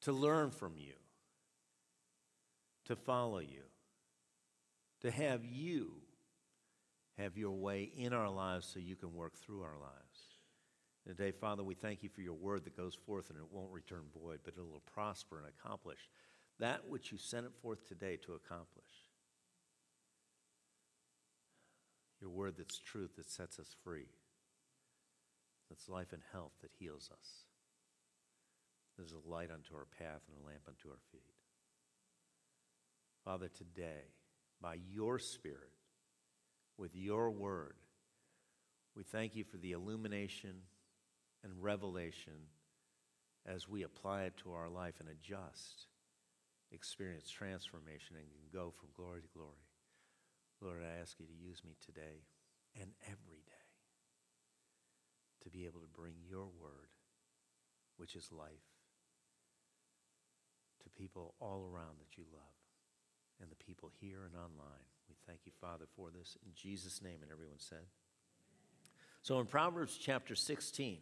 [0.00, 0.94] to learn from you,
[2.86, 3.62] to follow you,
[5.02, 5.92] to have you
[7.18, 9.94] have your way in our lives so you can work through our lives.
[11.06, 14.04] Today, Father, we thank you for your word that goes forth and it won't return
[14.18, 16.08] void, but it will prosper and accomplish
[16.60, 18.84] that which you sent it forth today to accomplish.
[22.20, 24.06] Your word that's truth that sets us free,
[25.70, 27.44] that's life and health that heals us.
[28.96, 31.22] There's a light unto our path and a lamp unto our feet.
[33.24, 34.12] Father, today,
[34.60, 35.72] by your Spirit,
[36.76, 37.76] with your word,
[38.96, 40.56] we thank you for the illumination
[41.44, 42.48] and revelation
[43.46, 45.86] as we apply it to our life and adjust
[46.72, 49.64] experience transformation and can go from glory to glory.
[50.60, 52.22] Lord, I ask you to use me today
[52.80, 53.39] and every
[55.42, 56.90] to be able to bring your word,
[57.96, 58.48] which is life,
[60.82, 62.42] to people all around that you love
[63.40, 64.84] and the people here and online.
[65.08, 66.36] We thank you, Father, for this.
[66.44, 67.86] In Jesus' name, and everyone said.
[69.22, 70.98] So in Proverbs chapter 16,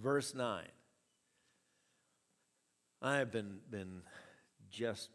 [0.00, 0.64] verse 9,
[3.02, 4.02] I have been, been
[4.70, 5.10] just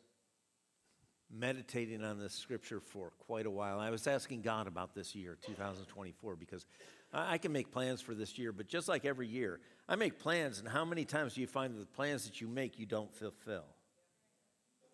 [1.32, 3.80] meditating on this scripture for quite a while.
[3.80, 6.66] I was asking God about this year, 2024, because
[7.12, 10.60] I can make plans for this year, but just like every year, I make plans,
[10.60, 13.14] and how many times do you find that the plans that you make you don't
[13.16, 13.66] fulfill?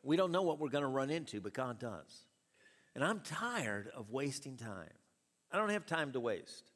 [0.04, 2.26] We don't know what we're going to run into, but God does.
[2.94, 4.94] And I'm tired of wasting time.
[5.52, 6.72] I don't have time to waste.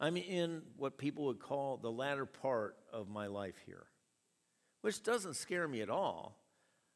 [0.00, 3.86] I'm in what people would call the latter part of my life here,
[4.80, 6.36] which doesn't scare me at all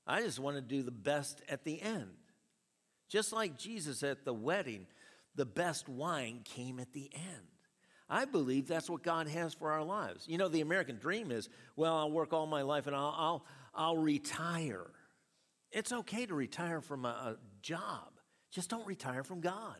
[0.09, 2.09] I just want to do the best at the end.
[3.11, 4.87] Just like Jesus at the wedding,
[5.35, 7.47] the best wine came at the end.
[8.09, 10.25] I believe that's what God has for our lives.
[10.27, 13.47] You know, the American dream is, well, I'll work all my life and I'll, I'll,
[13.75, 14.87] I'll retire.
[15.71, 18.13] It's okay to retire from a, a job,
[18.51, 19.77] just don't retire from God.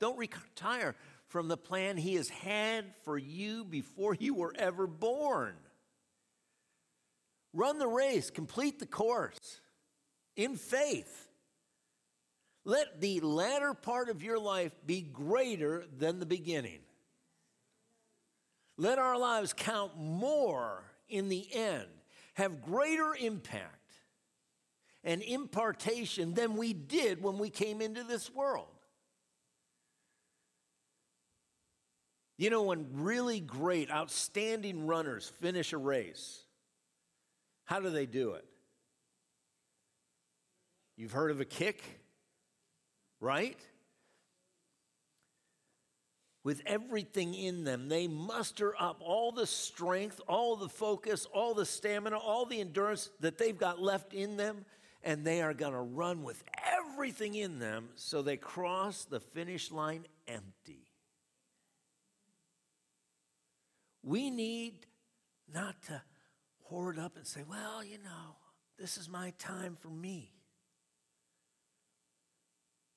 [0.00, 0.96] Don't retire
[1.28, 5.54] from the plan He has had for you before you were ever born.
[7.52, 9.60] Run the race, complete the course
[10.34, 11.28] in faith.
[12.64, 16.78] Let the latter part of your life be greater than the beginning.
[18.76, 21.88] Let our lives count more in the end,
[22.34, 23.78] have greater impact
[25.04, 28.66] and impartation than we did when we came into this world.
[32.38, 36.44] You know, when really great, outstanding runners finish a race,
[37.64, 38.44] how do they do it?
[40.96, 41.82] You've heard of a kick,
[43.22, 43.56] right?
[46.44, 51.64] With everything in them, they muster up all the strength, all the focus, all the
[51.64, 54.64] stamina, all the endurance that they've got left in them,
[55.04, 59.70] and they are going to run with everything in them so they cross the finish
[59.70, 60.88] line empty.
[64.02, 64.86] We need
[65.54, 66.02] not to
[66.62, 68.36] hoard up and say, well, you know,
[68.80, 70.32] this is my time for me.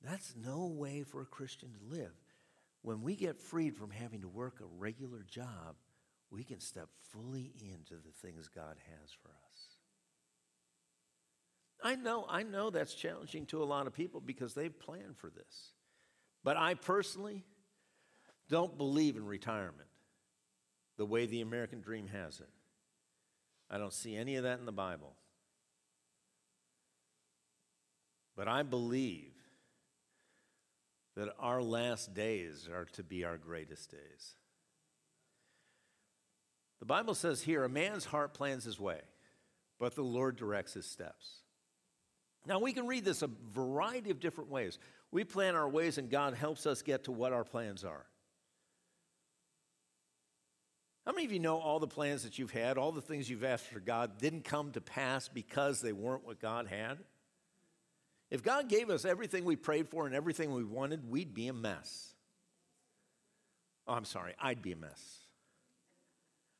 [0.05, 2.13] That's no way for a Christian to live.
[2.83, 5.75] When we get freed from having to work a regular job,
[6.29, 9.75] we can step fully into the things God has for us.
[11.83, 15.29] I know, I know that's challenging to a lot of people because they've planned for
[15.29, 15.71] this.
[16.43, 17.43] But I personally
[18.49, 19.89] don't believe in retirement
[20.97, 22.49] the way the American dream has it.
[23.69, 25.15] I don't see any of that in the Bible.
[28.35, 29.34] But I believe
[31.15, 34.35] that our last days are to be our greatest days.
[36.79, 38.99] The Bible says here a man's heart plans his way,
[39.79, 41.41] but the Lord directs his steps.
[42.45, 44.77] Now, we can read this a variety of different ways.
[45.11, 48.05] We plan our ways, and God helps us get to what our plans are.
[51.05, 53.43] How many of you know all the plans that you've had, all the things you've
[53.43, 56.97] asked for God didn't come to pass because they weren't what God had?
[58.35, 61.53] If God gave us everything we prayed for and everything we wanted, we'd be a
[61.53, 62.13] mess.
[63.87, 65.19] Oh, I'm sorry, I'd be a mess.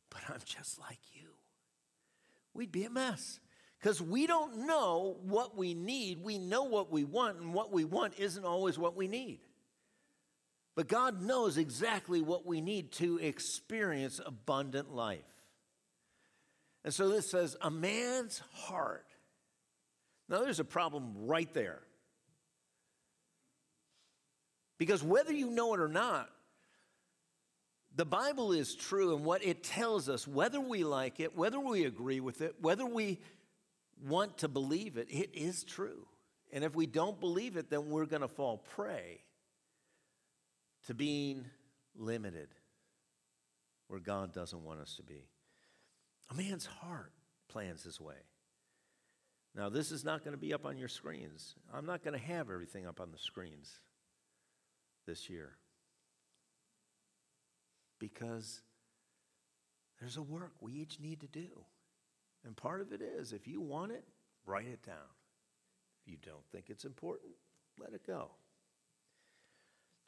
[0.09, 1.27] But I'm just like you.
[2.53, 3.41] We'd be a mess
[3.77, 6.23] because we don't know what we need.
[6.23, 9.39] We know what we want, and what we want isn't always what we need.
[10.75, 15.19] But God knows exactly what we need to experience abundant life.
[16.85, 19.04] And so this says, a man's heart.
[20.27, 21.81] Now, there's a problem right there.
[24.77, 26.29] Because whether you know it or not,
[27.95, 31.85] the Bible is true, and what it tells us, whether we like it, whether we
[31.85, 33.19] agree with it, whether we
[34.05, 36.05] want to believe it, it is true.
[36.51, 39.21] And if we don't believe it, then we're going to fall prey
[40.87, 41.45] to being
[41.95, 42.49] limited
[43.87, 45.27] where God doesn't want us to be.
[46.31, 47.13] A man's heart
[47.47, 48.15] plans his way.
[49.55, 51.55] Now, this is not going to be up on your screens.
[51.73, 53.79] I'm not going to have everything up on the screens
[55.07, 55.53] this year
[57.99, 58.61] because
[59.99, 61.47] there's a work we each need to do.
[62.43, 64.03] And part of it is if you want it,
[64.45, 64.95] write it down.
[66.01, 67.31] If you don't think it's important,
[67.79, 68.31] let it go.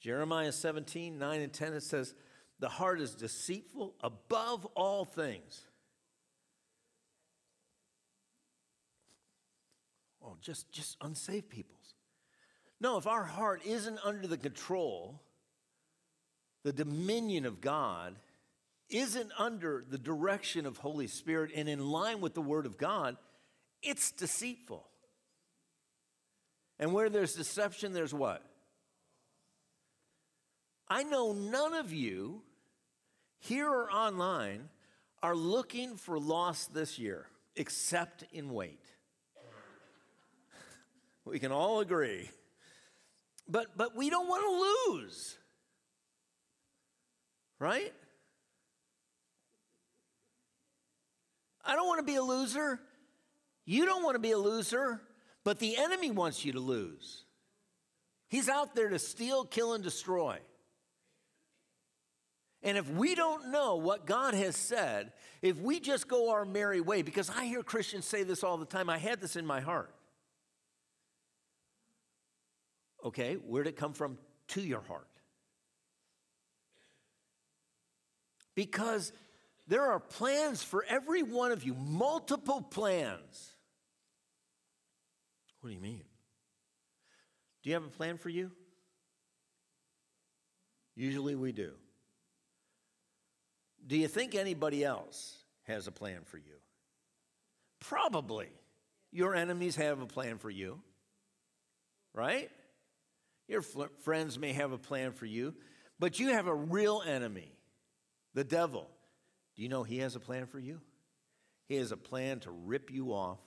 [0.02, 2.14] Jeremiah 17, 9 and 10, it says,
[2.60, 5.66] The heart is deceitful above all things.
[10.42, 11.96] Just, just unsaved peoples.
[12.80, 15.22] No, if our heart isn't under the control,
[16.64, 18.16] the dominion of God,
[18.90, 23.18] isn't under the direction of Holy Spirit and in line with the Word of God,
[23.82, 24.88] it's deceitful.
[26.80, 28.44] And where there's deception, there's what?
[30.88, 32.44] I know none of you
[33.40, 34.70] here or online
[35.22, 37.26] are looking for loss this year,
[37.56, 38.87] except in weight.
[41.30, 42.30] We can all agree.
[43.48, 45.38] But, but we don't want to lose,
[47.60, 47.94] right?
[51.66, 52.80] I don't want to be a loser.
[53.66, 55.02] You don't want to be a loser,
[55.44, 57.24] but the enemy wants you to lose.
[58.28, 60.40] He's out there to steal, kill, and destroy.
[62.64, 66.82] And if we don't know what God has said, if we just go our merry
[66.82, 69.62] way, because I hear Christians say this all the time, I had this in my
[69.62, 69.94] heart.
[73.08, 74.18] Okay, where'd it come from
[74.49, 75.08] to your heart?
[78.53, 79.14] Because
[79.66, 83.53] there are plans for every one of you, multiple plans.
[85.62, 86.03] What do you mean?
[87.64, 88.51] Do you have a plan for you?
[90.93, 91.72] Usually we do.
[93.86, 96.55] Do you think anybody else has a plan for you?
[97.80, 98.49] Probably.
[99.14, 100.82] Your enemies have a plan for you,
[102.14, 102.51] right?
[103.48, 105.54] Your friends may have a plan for you,
[106.00, 107.52] but you have a real enemy,
[108.34, 108.89] the devil.
[109.56, 110.82] Do you know he has a plan for you?
[111.68, 113.39] He has a plan to rip you off,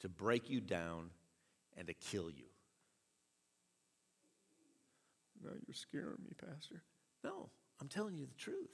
[0.00, 1.10] to break you down,
[1.76, 2.44] and to kill you.
[5.42, 6.82] No, you're scaring me, Pastor.
[7.22, 7.50] No,
[7.80, 8.70] I'm telling you the truth.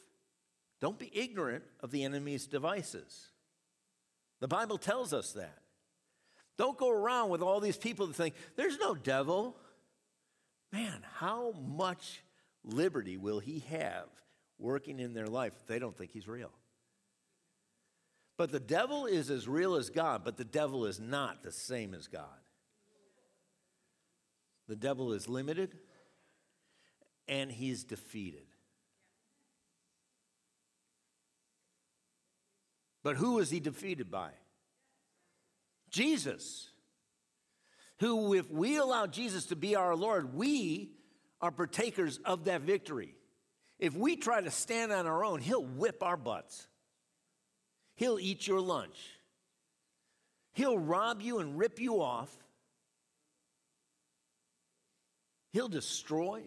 [0.81, 3.29] Don't be ignorant of the enemy's devices.
[4.41, 5.59] The Bible tells us that.
[6.57, 9.57] Don't go around with all these people that think, there's no devil.
[10.73, 12.23] Man, how much
[12.65, 14.09] liberty will he have
[14.59, 16.53] working in their life if they don't think he's real?
[18.37, 21.93] But the devil is as real as God, but the devil is not the same
[21.93, 22.25] as God.
[24.69, 25.77] The devil is limited
[27.27, 28.47] and he's defeated.
[33.03, 34.31] But who was he defeated by?
[35.91, 36.71] Jesus.
[38.01, 40.91] Who, if we allow Jesus to be our Lord, we
[41.41, 43.15] are partakers of that victory.
[43.79, 46.67] If we try to stand on our own, he'll whip our butts.
[47.97, 48.97] He'll eat your lunch.
[50.55, 52.35] He'll rob you and rip you off.
[55.53, 56.43] He'll destroy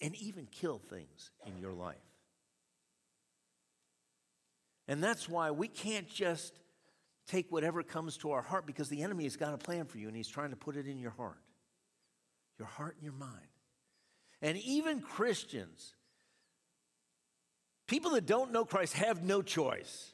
[0.00, 1.96] and even kill things in your life.
[4.86, 6.58] And that's why we can't just
[7.26, 10.08] take whatever comes to our heart because the enemy has got a plan for you
[10.08, 11.40] and he's trying to put it in your heart,
[12.58, 13.48] your heart and your mind.
[14.42, 15.94] And even Christians,
[17.86, 20.12] people that don't know Christ, have no choice.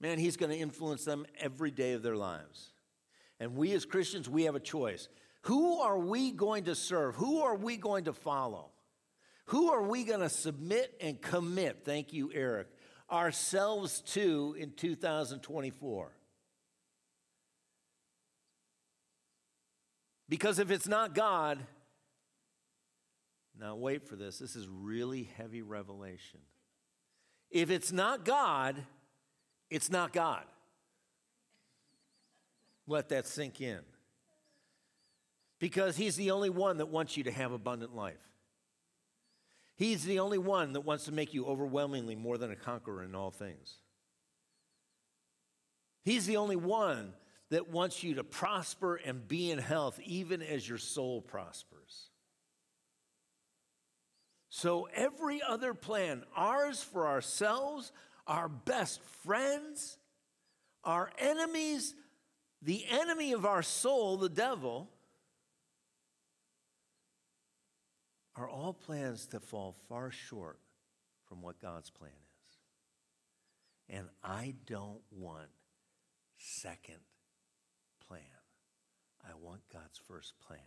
[0.00, 2.72] Man, he's going to influence them every day of their lives.
[3.40, 5.08] And we as Christians, we have a choice.
[5.42, 7.14] Who are we going to serve?
[7.16, 8.70] Who are we going to follow?
[9.46, 11.82] Who are we going to submit and commit?
[11.84, 12.68] Thank you, Eric.
[13.10, 16.12] Ourselves to in 2024.
[20.28, 21.58] Because if it's not God,
[23.58, 24.38] now wait for this.
[24.38, 26.40] This is really heavy revelation.
[27.50, 28.76] If it's not God,
[29.70, 30.44] it's not God.
[32.86, 33.80] Let that sink in.
[35.58, 38.27] Because He's the only one that wants you to have abundant life.
[39.78, 43.14] He's the only one that wants to make you overwhelmingly more than a conqueror in
[43.14, 43.76] all things.
[46.02, 47.12] He's the only one
[47.50, 52.10] that wants you to prosper and be in health, even as your soul prospers.
[54.50, 57.92] So, every other plan, ours for ourselves,
[58.26, 59.96] our best friends,
[60.82, 61.94] our enemies,
[62.62, 64.90] the enemy of our soul, the devil,
[68.38, 70.58] are all plans to fall far short
[71.28, 73.96] from what God's plan is.
[73.96, 75.48] And I don't want
[76.36, 77.00] second
[78.06, 78.20] plan.
[79.24, 80.60] I want God's first plan.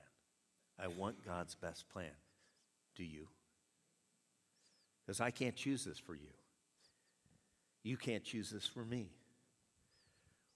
[0.77, 2.11] I want God's best plan.
[2.95, 3.27] Do you?
[5.05, 6.33] Because I can't choose this for you.
[7.83, 9.09] You can't choose this for me.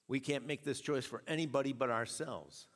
[0.07, 2.68] We can't make this choice for anybody but ourselves.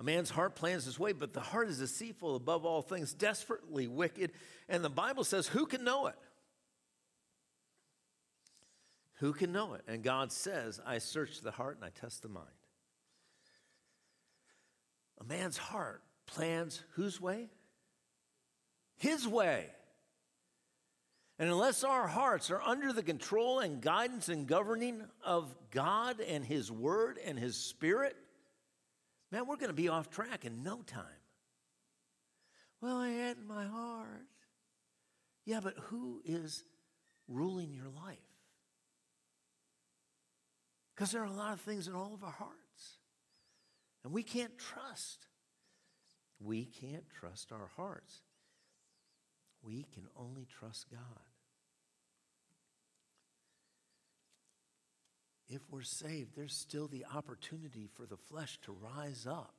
[0.00, 3.86] A man's heart plans his way, but the heart is deceitful above all things, desperately
[3.86, 4.32] wicked.
[4.66, 6.14] And the Bible says, Who can know it?
[9.16, 9.82] Who can know it?
[9.86, 12.46] And God says, I search the heart and I test the mind.
[15.20, 17.50] A man's heart plans whose way?
[18.96, 19.66] His way.
[21.38, 26.42] And unless our hearts are under the control and guidance and governing of God and
[26.42, 28.16] His Word and His Spirit,
[29.30, 31.04] Man, we're going to be off track in no time.
[32.80, 34.26] Well, I had in my heart.
[35.44, 36.64] Yeah, but who is
[37.28, 38.18] ruling your life?
[40.94, 42.98] Because there are a lot of things in all of our hearts.
[44.04, 45.26] And we can't trust.
[46.40, 48.22] We can't trust our hearts.
[49.62, 51.29] We can only trust God.
[55.50, 59.54] If we're saved, there's still the opportunity for the flesh to rise up.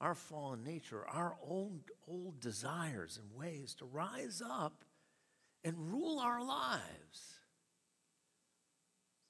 [0.00, 4.84] Our fallen nature, our old, old desires and ways to rise up
[5.64, 7.40] and rule our lives.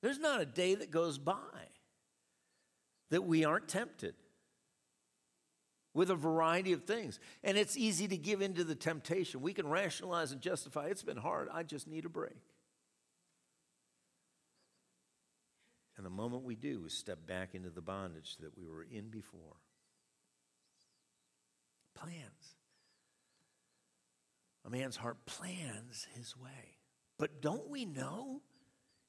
[0.02, 1.34] There's not a day that goes by
[3.10, 4.14] that we aren't tempted
[5.94, 7.20] with a variety of things.
[7.42, 9.40] And it's easy to give in to the temptation.
[9.40, 12.36] We can rationalize and justify it's been hard, I just need a break.
[15.96, 19.08] And the moment we do, we step back into the bondage that we were in
[19.08, 19.56] before.
[21.94, 22.56] Plans.
[24.66, 26.76] A man's heart plans his way.
[27.18, 28.42] But don't we know?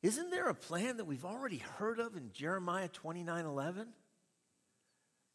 [0.02, 3.88] Isn't there a plan that we've already heard of in Jeremiah 29 11?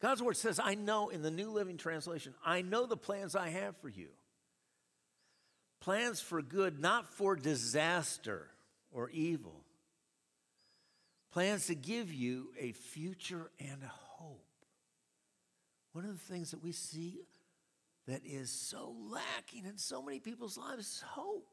[0.00, 3.50] God's word says, I know in the New Living Translation, I know the plans I
[3.50, 4.08] have for you.
[5.80, 8.48] Plans for good, not for disaster
[8.90, 9.61] or evil.
[11.32, 14.44] Plans to give you a future and a hope.
[15.92, 17.20] One of the things that we see
[18.06, 21.48] that is so lacking in so many people's lives is hope.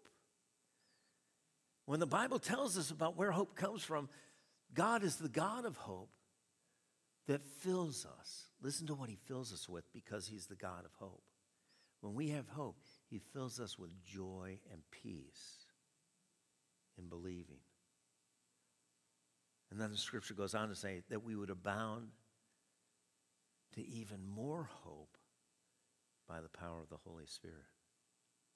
[1.85, 4.09] When the Bible tells us about where hope comes from,
[4.73, 6.11] God is the God of hope
[7.27, 8.45] that fills us.
[8.61, 11.23] Listen to what He fills us with because He's the God of hope.
[12.01, 12.77] When we have hope,
[13.09, 15.65] He fills us with joy and peace
[16.97, 17.59] in believing.
[19.71, 22.07] And then the scripture goes on to say that we would abound
[23.75, 25.17] to even more hope
[26.27, 27.57] by the power of the Holy Spirit.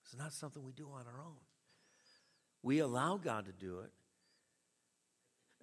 [0.03, 1.37] It's not something we do on our own.
[2.61, 3.91] We allow God to do it,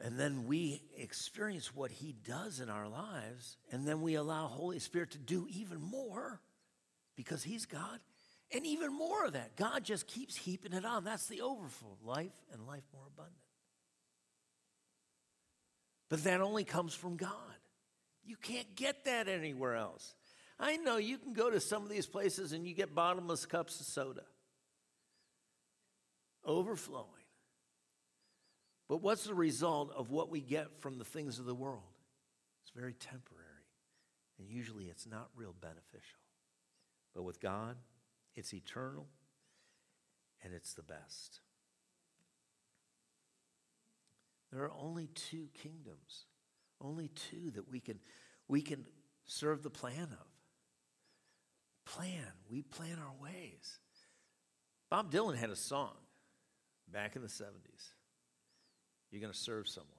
[0.05, 4.79] and then we experience what He does in our lives, and then we allow Holy
[4.79, 6.41] Spirit to do even more
[7.17, 8.01] because He's God,
[8.53, 9.57] and even more of that.
[9.57, 11.05] God just keeps heaping it on.
[11.05, 13.37] That's the overflow life and life more abundant.
[16.11, 17.31] But that only comes from God.
[18.25, 20.15] You can't get that anywhere else.
[20.59, 23.81] I know you can go to some of these places and you get bottomless cups
[23.81, 24.25] of soda,
[26.45, 27.07] overflowing.
[28.89, 31.83] But what's the result of what we get from the things of the world?
[32.63, 33.47] It's very temporary,
[34.39, 36.19] and usually it's not real beneficial.
[37.15, 37.77] But with God,
[38.35, 39.07] it's eternal
[40.43, 41.41] and it's the best.
[44.53, 46.27] There are only two kingdoms,
[46.81, 47.99] only two that we can,
[48.49, 48.85] we can
[49.27, 50.31] serve the plan of
[51.91, 52.27] plan.
[52.49, 53.79] We plan our ways.
[54.91, 55.95] Bob Dylan had a song
[56.93, 57.95] back in the 70s.
[59.11, 59.91] You're going to serve someone.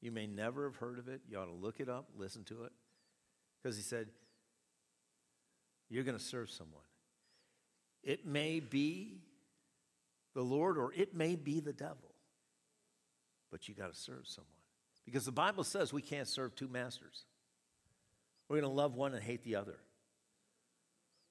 [0.00, 1.20] You may never have heard of it.
[1.28, 2.72] You ought to look it up, listen to it.
[3.62, 4.08] Because he said,
[5.88, 6.82] You're going to serve someone.
[8.02, 9.20] It may be
[10.34, 12.09] the Lord or it may be the devil,
[13.50, 14.48] but you got to serve someone.
[15.04, 17.24] Because the Bible says we can't serve two masters.
[18.48, 19.76] We're going to love one and hate the other.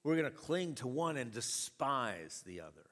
[0.03, 2.86] We're going to cling to one and despise the other.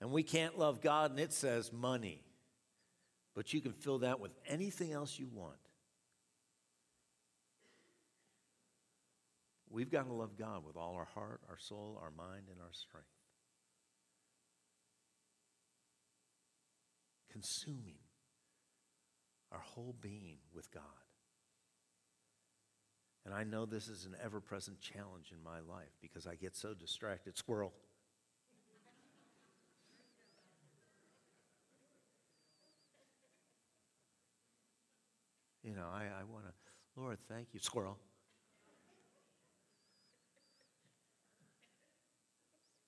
[0.00, 2.22] And we can't love God, and it says money.
[3.34, 5.56] But you can fill that with anything else you want.
[9.68, 12.72] We've got to love God with all our heart, our soul, our mind, and our
[12.72, 13.08] strength.
[17.30, 17.98] Consuming
[19.52, 20.82] our whole being with God.
[23.24, 26.54] And I know this is an ever present challenge in my life because I get
[26.54, 27.36] so distracted.
[27.36, 27.72] Squirrel.
[35.64, 36.52] You know, I, I want to,
[37.00, 37.98] Lord, thank you, squirrel.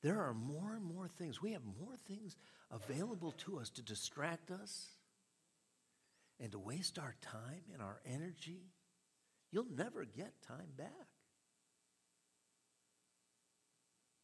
[0.03, 1.43] There are more and more things.
[1.43, 2.37] We have more things
[2.71, 4.89] available to us to distract us
[6.39, 8.71] and to waste our time and our energy
[9.51, 10.89] You'll never get time back.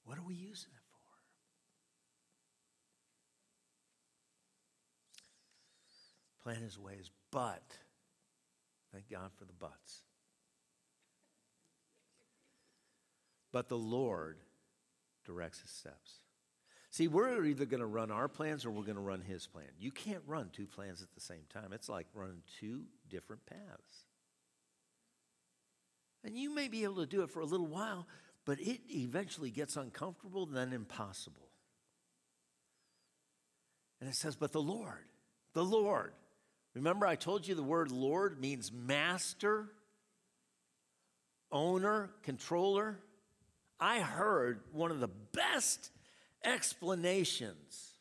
[0.05, 0.83] What are we using it
[6.43, 6.51] for?
[6.51, 7.63] Plan his ways, but
[8.93, 10.03] thank God for the buts.
[13.51, 14.37] But the Lord
[15.25, 16.21] directs his steps.
[16.91, 19.67] See, we're either going to run our plans or we're going to run his plan.
[19.81, 21.73] You can't run two plans at the same time.
[21.73, 24.05] It's like running two different paths.
[26.23, 28.07] And you may be able to do it for a little while,
[28.45, 31.49] but it eventually gets uncomfortable, then impossible.
[34.01, 35.05] And it says, but the Lord,
[35.53, 36.13] the Lord.
[36.75, 39.67] Remember, I told you the word Lord means master,
[41.51, 42.99] owner, controller.
[43.81, 45.91] I heard one of the best
[46.45, 47.95] explanations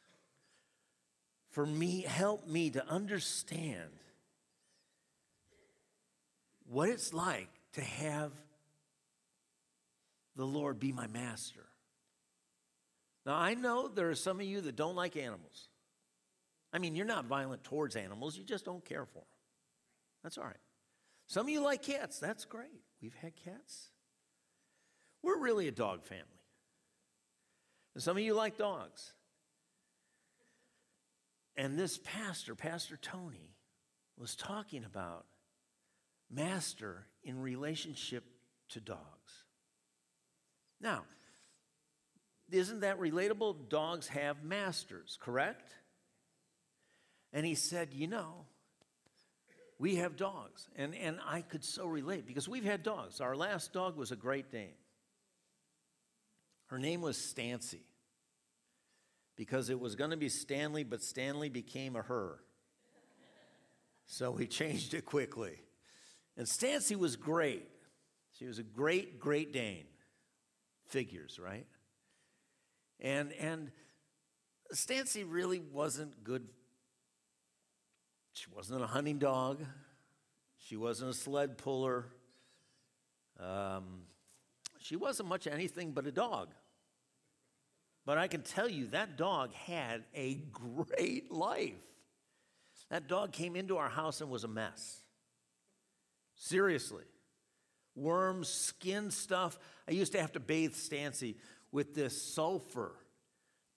[1.51, 3.91] for me, help me to understand
[6.67, 8.31] what it's like to have
[10.35, 11.65] the Lord be my master.
[13.25, 15.69] Now, I know there are some of you that don't like animals.
[16.73, 19.25] I mean, you're not violent towards animals, you just don't care for them.
[20.23, 20.55] That's all right.
[21.27, 22.19] Some of you like cats.
[22.19, 22.81] That's great.
[23.01, 23.89] We've had cats.
[25.23, 26.25] We're really a dog family.
[27.95, 29.13] And some of you like dogs.
[31.55, 33.55] And this pastor, Pastor Tony,
[34.17, 35.25] was talking about
[36.29, 38.23] master in relationship
[38.69, 39.43] to dogs.
[40.81, 41.03] Now,
[42.51, 43.69] isn't that relatable?
[43.69, 45.71] Dogs have masters, correct?
[47.31, 48.45] And he said, You know,
[49.79, 53.21] We have dogs, and, and I could so relate because we've had dogs.
[53.21, 54.73] Our last dog was a Great Dane.
[56.73, 57.83] Her name was Stancy
[59.35, 62.39] because it was going to be Stanley, but Stanley became a her.
[64.07, 65.61] So we changed it quickly.
[66.35, 67.69] And Stancy was great.
[68.39, 69.85] She was a great, great Dane.
[70.87, 71.67] Figures, right?
[72.99, 73.69] And, and
[74.71, 76.47] Stancy really wasn't good.
[78.33, 79.63] She wasn't a hunting dog.
[80.57, 82.07] She wasn't a sled puller.
[83.39, 84.07] Um,
[84.79, 86.49] she wasn't much anything but a dog.
[88.05, 91.73] But I can tell you that dog had a great life.
[92.89, 95.01] That dog came into our house and was a mess.
[96.35, 97.05] Seriously.
[97.95, 99.57] Worms, skin stuff.
[99.87, 101.37] I used to have to bathe Stancy
[101.71, 102.93] with this sulfur.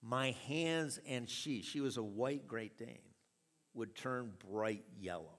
[0.02, 2.98] My hands and she, she was a white Great Dane,
[3.74, 5.38] would turn bright yellow.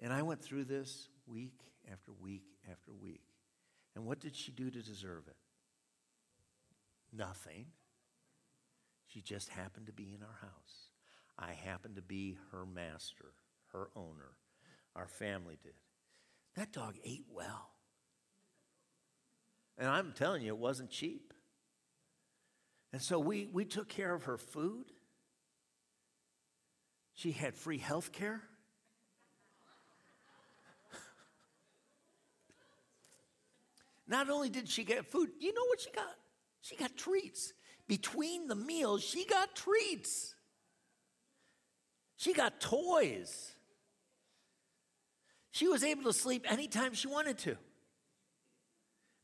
[0.00, 1.60] And I went through this week
[1.90, 3.22] after week after week.
[3.94, 5.36] And what did she do to deserve it?
[7.16, 7.66] Nothing.
[9.06, 10.88] She just happened to be in our house.
[11.38, 13.32] I happened to be her master,
[13.72, 14.36] her owner.
[14.96, 15.74] Our family did.
[16.56, 17.70] That dog ate well.
[19.76, 21.32] And I'm telling you, it wasn't cheap.
[22.92, 24.84] And so we, we took care of her food.
[27.14, 28.40] She had free health care.
[34.06, 36.14] Not only did she get food, you know what she got?
[36.64, 37.52] She got treats.
[37.86, 40.34] Between the meals, she got treats.
[42.16, 43.54] She got toys.
[45.50, 47.56] She was able to sleep anytime she wanted to.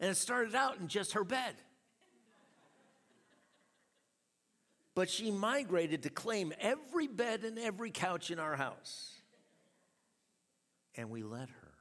[0.01, 1.55] And it started out in just her bed.
[4.95, 9.15] But she migrated to claim every bed and every couch in our house.
[10.95, 11.73] And we let her.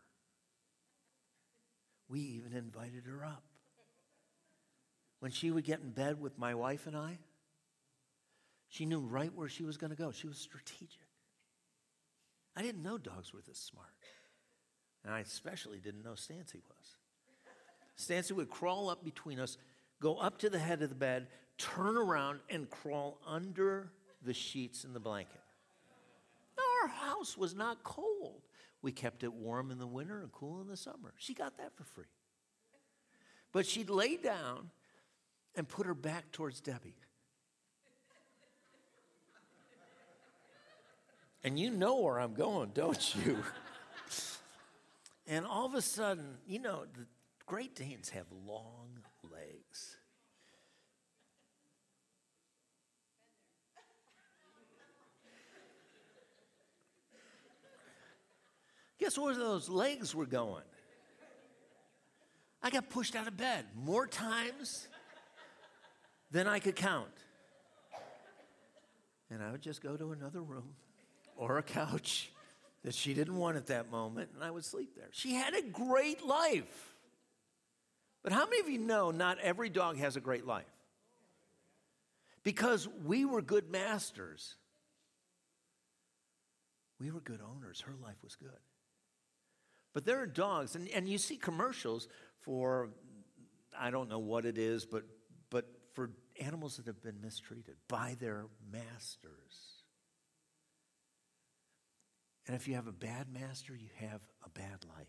[2.07, 3.48] We even invited her up
[5.19, 7.19] when she would get in bed with my wife and I,
[8.67, 10.11] she knew right where she was going to go.
[10.11, 11.07] She was strategic.
[12.55, 13.87] I didn't know dogs were this smart.
[15.03, 16.95] And I especially didn't know Stancy was.
[17.95, 19.57] Stancy would crawl up between us,
[20.01, 23.91] go up to the head of the bed, turn around, and crawl under
[24.21, 25.41] the sheets and the blanket.
[26.57, 28.43] Our house was not cold.
[28.81, 31.13] We kept it warm in the winter and cool in the summer.
[31.17, 32.05] She got that for free.
[33.51, 34.69] But she'd lay down
[35.55, 36.95] and put her back towards Debbie.
[41.43, 43.37] And you know where I'm going, don't you?
[45.27, 47.05] and all of a sudden, you know, the
[47.45, 48.99] Great Danes have long
[49.31, 49.95] legs.
[58.99, 60.63] Guess where those legs were going?
[62.61, 64.88] I got pushed out of bed more times
[66.31, 67.07] than I could count.
[69.29, 70.75] And I would just go to another room
[71.35, 72.31] or a couch
[72.83, 75.09] that she didn't want at that moment, and I would sleep there.
[75.11, 76.95] She had a great life.
[78.23, 80.65] But how many of you know not every dog has a great life?
[82.43, 84.55] Because we were good masters,
[86.99, 87.81] we were good owners.
[87.81, 88.49] Her life was good.
[89.93, 92.07] But there are dogs, and, and you see commercials
[92.41, 92.89] for,
[93.77, 95.03] I don't know what it is, but
[95.93, 99.83] for animals that have been mistreated by their masters.
[102.47, 105.07] And if you have a bad master, you have a bad life.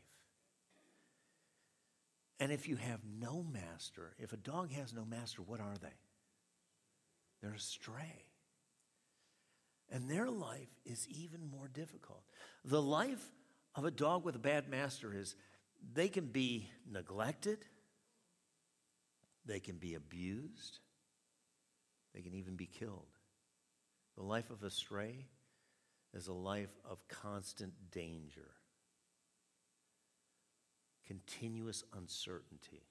[2.39, 5.89] And if you have no master, if a dog has no master, what are they?
[7.41, 8.25] They're astray.
[9.91, 12.23] And their life is even more difficult.
[12.65, 13.25] The life
[13.75, 15.35] of a dog with a bad master is
[15.95, 17.65] they can be neglected,
[19.51, 20.79] they can be abused.
[22.15, 23.19] They can even be killed.
[24.17, 25.27] The life of a stray
[26.15, 28.53] is a life of constant danger,
[31.05, 32.85] continuous uncertainty.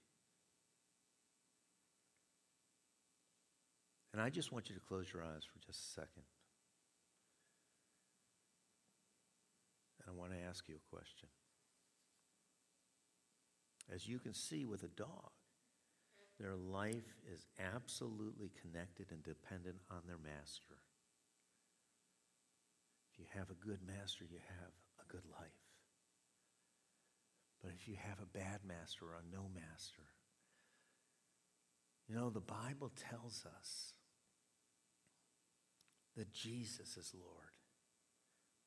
[4.11, 6.23] And I just want you to close your eyes for just a second.
[10.01, 11.29] And I want to ask you a question.
[13.93, 15.31] As you can see with a dog,
[16.39, 20.79] their life is absolutely connected and dependent on their master.
[23.11, 25.51] If you have a good master, you have a good life.
[27.61, 30.03] But if you have a bad master or a no master,
[32.07, 33.93] you know, the Bible tells us
[36.15, 37.51] that Jesus is Lord.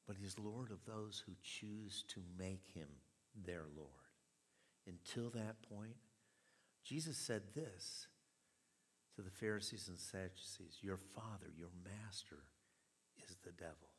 [0.07, 2.89] but he's Lord of those who choose to make him
[3.35, 3.89] their Lord.
[4.87, 5.97] Until that point,
[6.85, 8.09] Jesus said this
[9.17, 12.45] to the Pharisees and Sadducees Your father, your master,
[13.29, 13.93] is the devil.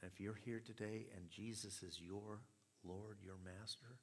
[0.00, 2.40] And if you're here today and Jesus is your
[2.84, 3.96] Lord, your master,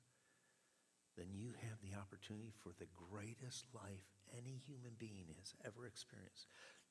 [1.17, 6.47] then you have the opportunity for the greatest life any human being has ever experienced.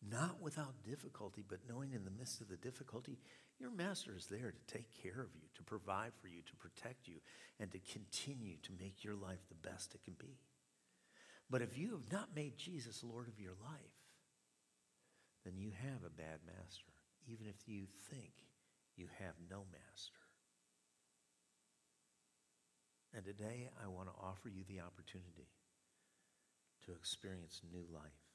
[0.09, 3.19] Not without difficulty, but knowing in the midst of the difficulty,
[3.59, 7.07] your master is there to take care of you, to provide for you, to protect
[7.07, 7.17] you,
[7.59, 10.39] and to continue to make your life the best it can be.
[11.51, 14.01] But if you have not made Jesus Lord of your life,
[15.45, 16.93] then you have a bad master,
[17.27, 18.33] even if you think
[18.97, 20.21] you have no master.
[23.13, 25.49] And today I want to offer you the opportunity
[26.87, 28.30] to experience new life,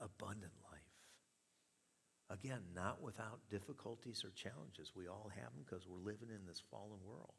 [0.00, 0.80] abundant life.
[2.30, 4.92] Again, not without difficulties or challenges.
[4.94, 7.34] We all have them because we're living in this fallen world.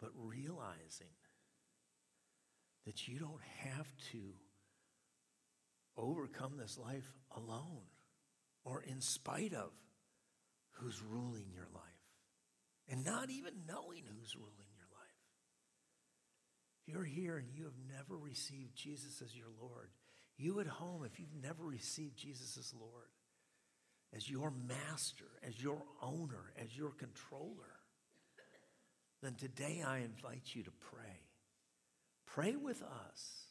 [0.00, 1.12] But realizing
[2.86, 4.32] that you don't have to
[5.96, 7.84] overcome this life alone
[8.64, 9.70] or in spite of
[10.72, 11.82] who's ruling your life
[12.88, 15.20] and not even knowing who's ruling your life.
[16.80, 19.90] If you're here and you have never received Jesus as your Lord,
[20.38, 23.10] you at home, if you've never received Jesus as Lord,
[24.14, 27.80] as your master, as your owner, as your controller,
[29.22, 31.20] then today I invite you to pray.
[32.26, 33.46] Pray with us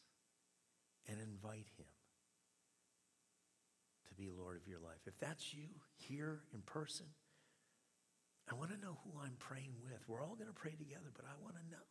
[1.08, 1.86] and invite him
[4.08, 5.00] to be Lord of your life.
[5.06, 7.06] If that's you here in person,
[8.50, 9.98] I want to know who I'm praying with.
[10.06, 11.82] We're all going to pray together, but I want to know.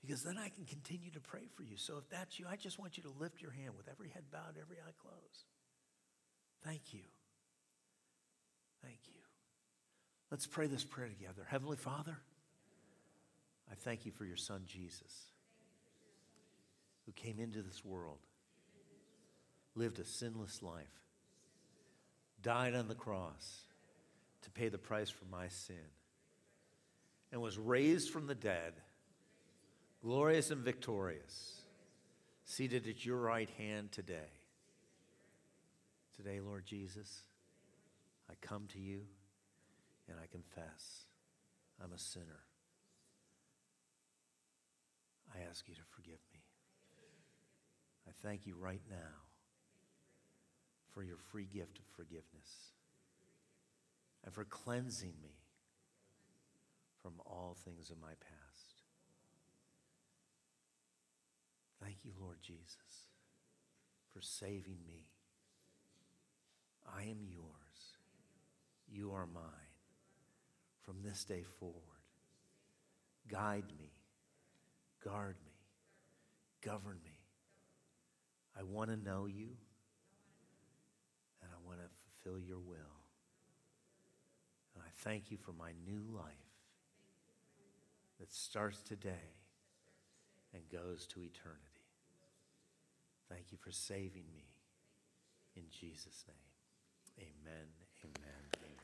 [0.00, 1.76] Because then I can continue to pray for you.
[1.76, 4.24] So if that's you, I just want you to lift your hand with every head
[4.32, 5.44] bowed, every eye closed.
[6.64, 7.02] Thank you.
[8.82, 9.20] Thank you.
[10.30, 11.46] Let's pray this prayer together.
[11.48, 12.16] Heavenly Father,
[13.70, 15.26] I thank you for your son Jesus,
[17.04, 18.20] who came into this world,
[19.74, 20.86] lived a sinless life,
[22.42, 23.62] died on the cross
[24.42, 25.76] to pay the price for my sin,
[27.32, 28.72] and was raised from the dead,
[30.02, 31.60] glorious and victorious,
[32.44, 34.32] seated at your right hand today.
[36.16, 37.22] Today, Lord Jesus,
[38.30, 39.02] I come to you
[40.08, 41.06] and I confess
[41.82, 42.44] I'm a sinner.
[45.34, 46.40] I ask you to forgive me.
[48.08, 48.96] I thank you right now
[50.92, 52.72] for your free gift of forgiveness
[54.24, 55.36] and for cleansing me
[57.00, 58.39] from all things of my past.
[61.82, 63.08] Thank you, Lord Jesus,
[64.12, 65.06] for saving me.
[66.86, 67.96] I am yours.
[68.88, 69.44] You are mine.
[70.82, 71.76] From this day forward,
[73.28, 73.92] guide me,
[75.04, 75.52] guard me,
[76.62, 77.20] govern me.
[78.58, 79.50] I want to know you,
[81.42, 81.86] and I want to
[82.24, 82.76] fulfill your will.
[84.74, 86.24] And I thank you for my new life
[88.18, 89.36] that starts today
[90.52, 91.69] and goes to eternity.
[93.30, 94.44] Thank you for saving me.
[95.56, 97.66] In Jesus' name, amen,
[98.04, 98.76] amen, amen.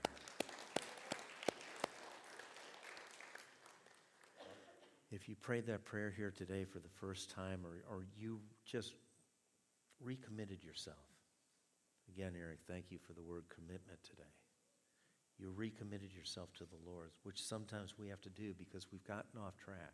[5.11, 8.95] If you prayed that prayer here today for the first time or, or you just
[10.01, 10.97] recommitted yourself,
[12.09, 14.33] again, Eric, thank you for the word commitment today
[15.39, 19.39] you recommitted yourself to the Lord, which sometimes we have to do because we've gotten
[19.39, 19.93] off track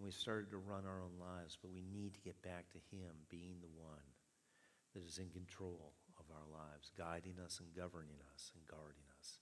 [0.00, 2.80] and we've started to run our own lives, but we need to get back to
[2.88, 4.08] Him being the one
[4.96, 9.36] that is in control of our lives, guiding us and governing us and guarding us.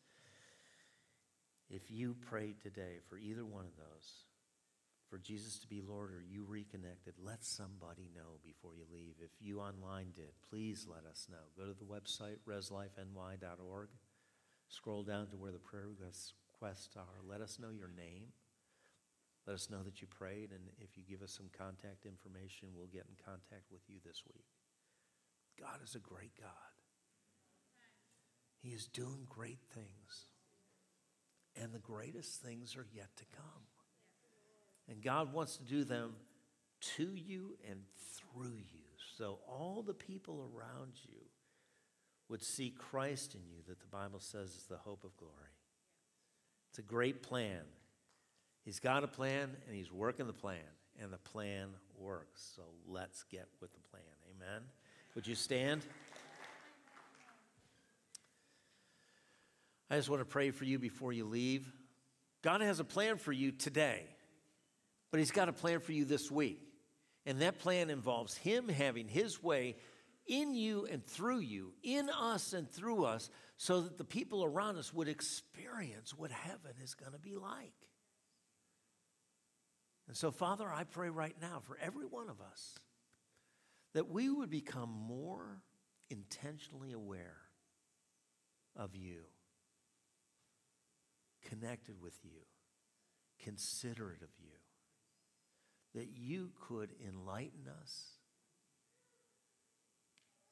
[1.71, 4.27] If you prayed today for either one of those,
[5.09, 9.15] for Jesus to be Lord or you reconnected, let somebody know before you leave.
[9.23, 11.55] If you online did, please let us know.
[11.57, 13.89] Go to the website, reslifeny.org.
[14.69, 17.23] Scroll down to where the prayer requests are.
[17.25, 18.33] Let us know your name.
[19.49, 22.87] Let us know that you prayed, and if you give us some contact information, we'll
[22.87, 24.45] get in contact with you this week.
[25.59, 26.51] God is a great God.
[28.61, 30.27] He is doing great things,
[31.57, 33.65] and the greatest things are yet to come.
[34.87, 36.13] And God wants to do them
[36.97, 37.81] to you and
[38.17, 38.85] through you.
[39.17, 41.23] So all the people around you
[42.29, 45.33] would see Christ in you, that the Bible says is the hope of glory.
[46.69, 47.63] It's a great plan.
[48.69, 50.59] He's got a plan and he's working the plan,
[51.01, 52.53] and the plan works.
[52.55, 54.03] So let's get with the plan.
[54.37, 54.61] Amen.
[55.15, 55.81] Would you stand?
[59.91, 61.73] I just want to pray for you before you leave.
[62.43, 64.03] God has a plan for you today,
[65.11, 66.61] but He's got a plan for you this week.
[67.25, 69.77] And that plan involves Him having His way
[70.27, 74.77] in you and through you, in us and through us, so that the people around
[74.77, 77.88] us would experience what heaven is going to be like.
[80.09, 82.75] And so, Father, I pray right now for every one of us
[83.93, 85.63] that we would become more
[86.09, 87.37] intentionally aware
[88.75, 89.25] of you,
[91.47, 92.41] connected with you,
[93.45, 94.57] considerate of you,
[95.95, 98.13] that you could enlighten us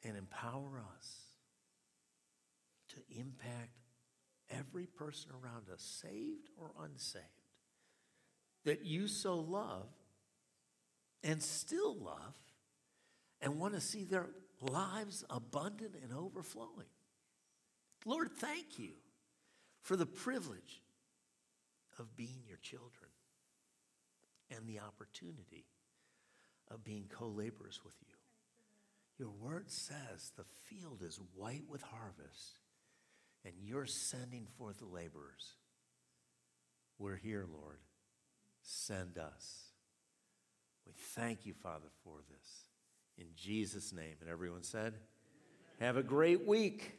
[0.02, 1.16] and empower us
[2.88, 3.78] to impact
[4.50, 7.24] every person around us, saved or unsaved,
[8.66, 9.86] that you so love
[11.22, 12.34] and still love
[13.40, 14.26] and want to see their
[14.60, 16.90] lives abundant and overflowing.
[18.04, 18.90] Lord, thank you
[19.82, 20.82] for the privilege
[21.98, 23.10] of being your children
[24.50, 25.64] and the opportunity
[26.68, 28.14] of being co laborers with you.
[29.18, 32.58] Your word says the field is white with harvest,
[33.44, 35.54] and you're sending forth the laborers.
[36.98, 37.78] We're here, Lord.
[38.68, 39.66] Send us.
[40.88, 42.66] We thank you, Father, for this.
[43.16, 44.16] In Jesus' name.
[44.20, 44.94] And everyone said,
[45.78, 46.98] Have a great week.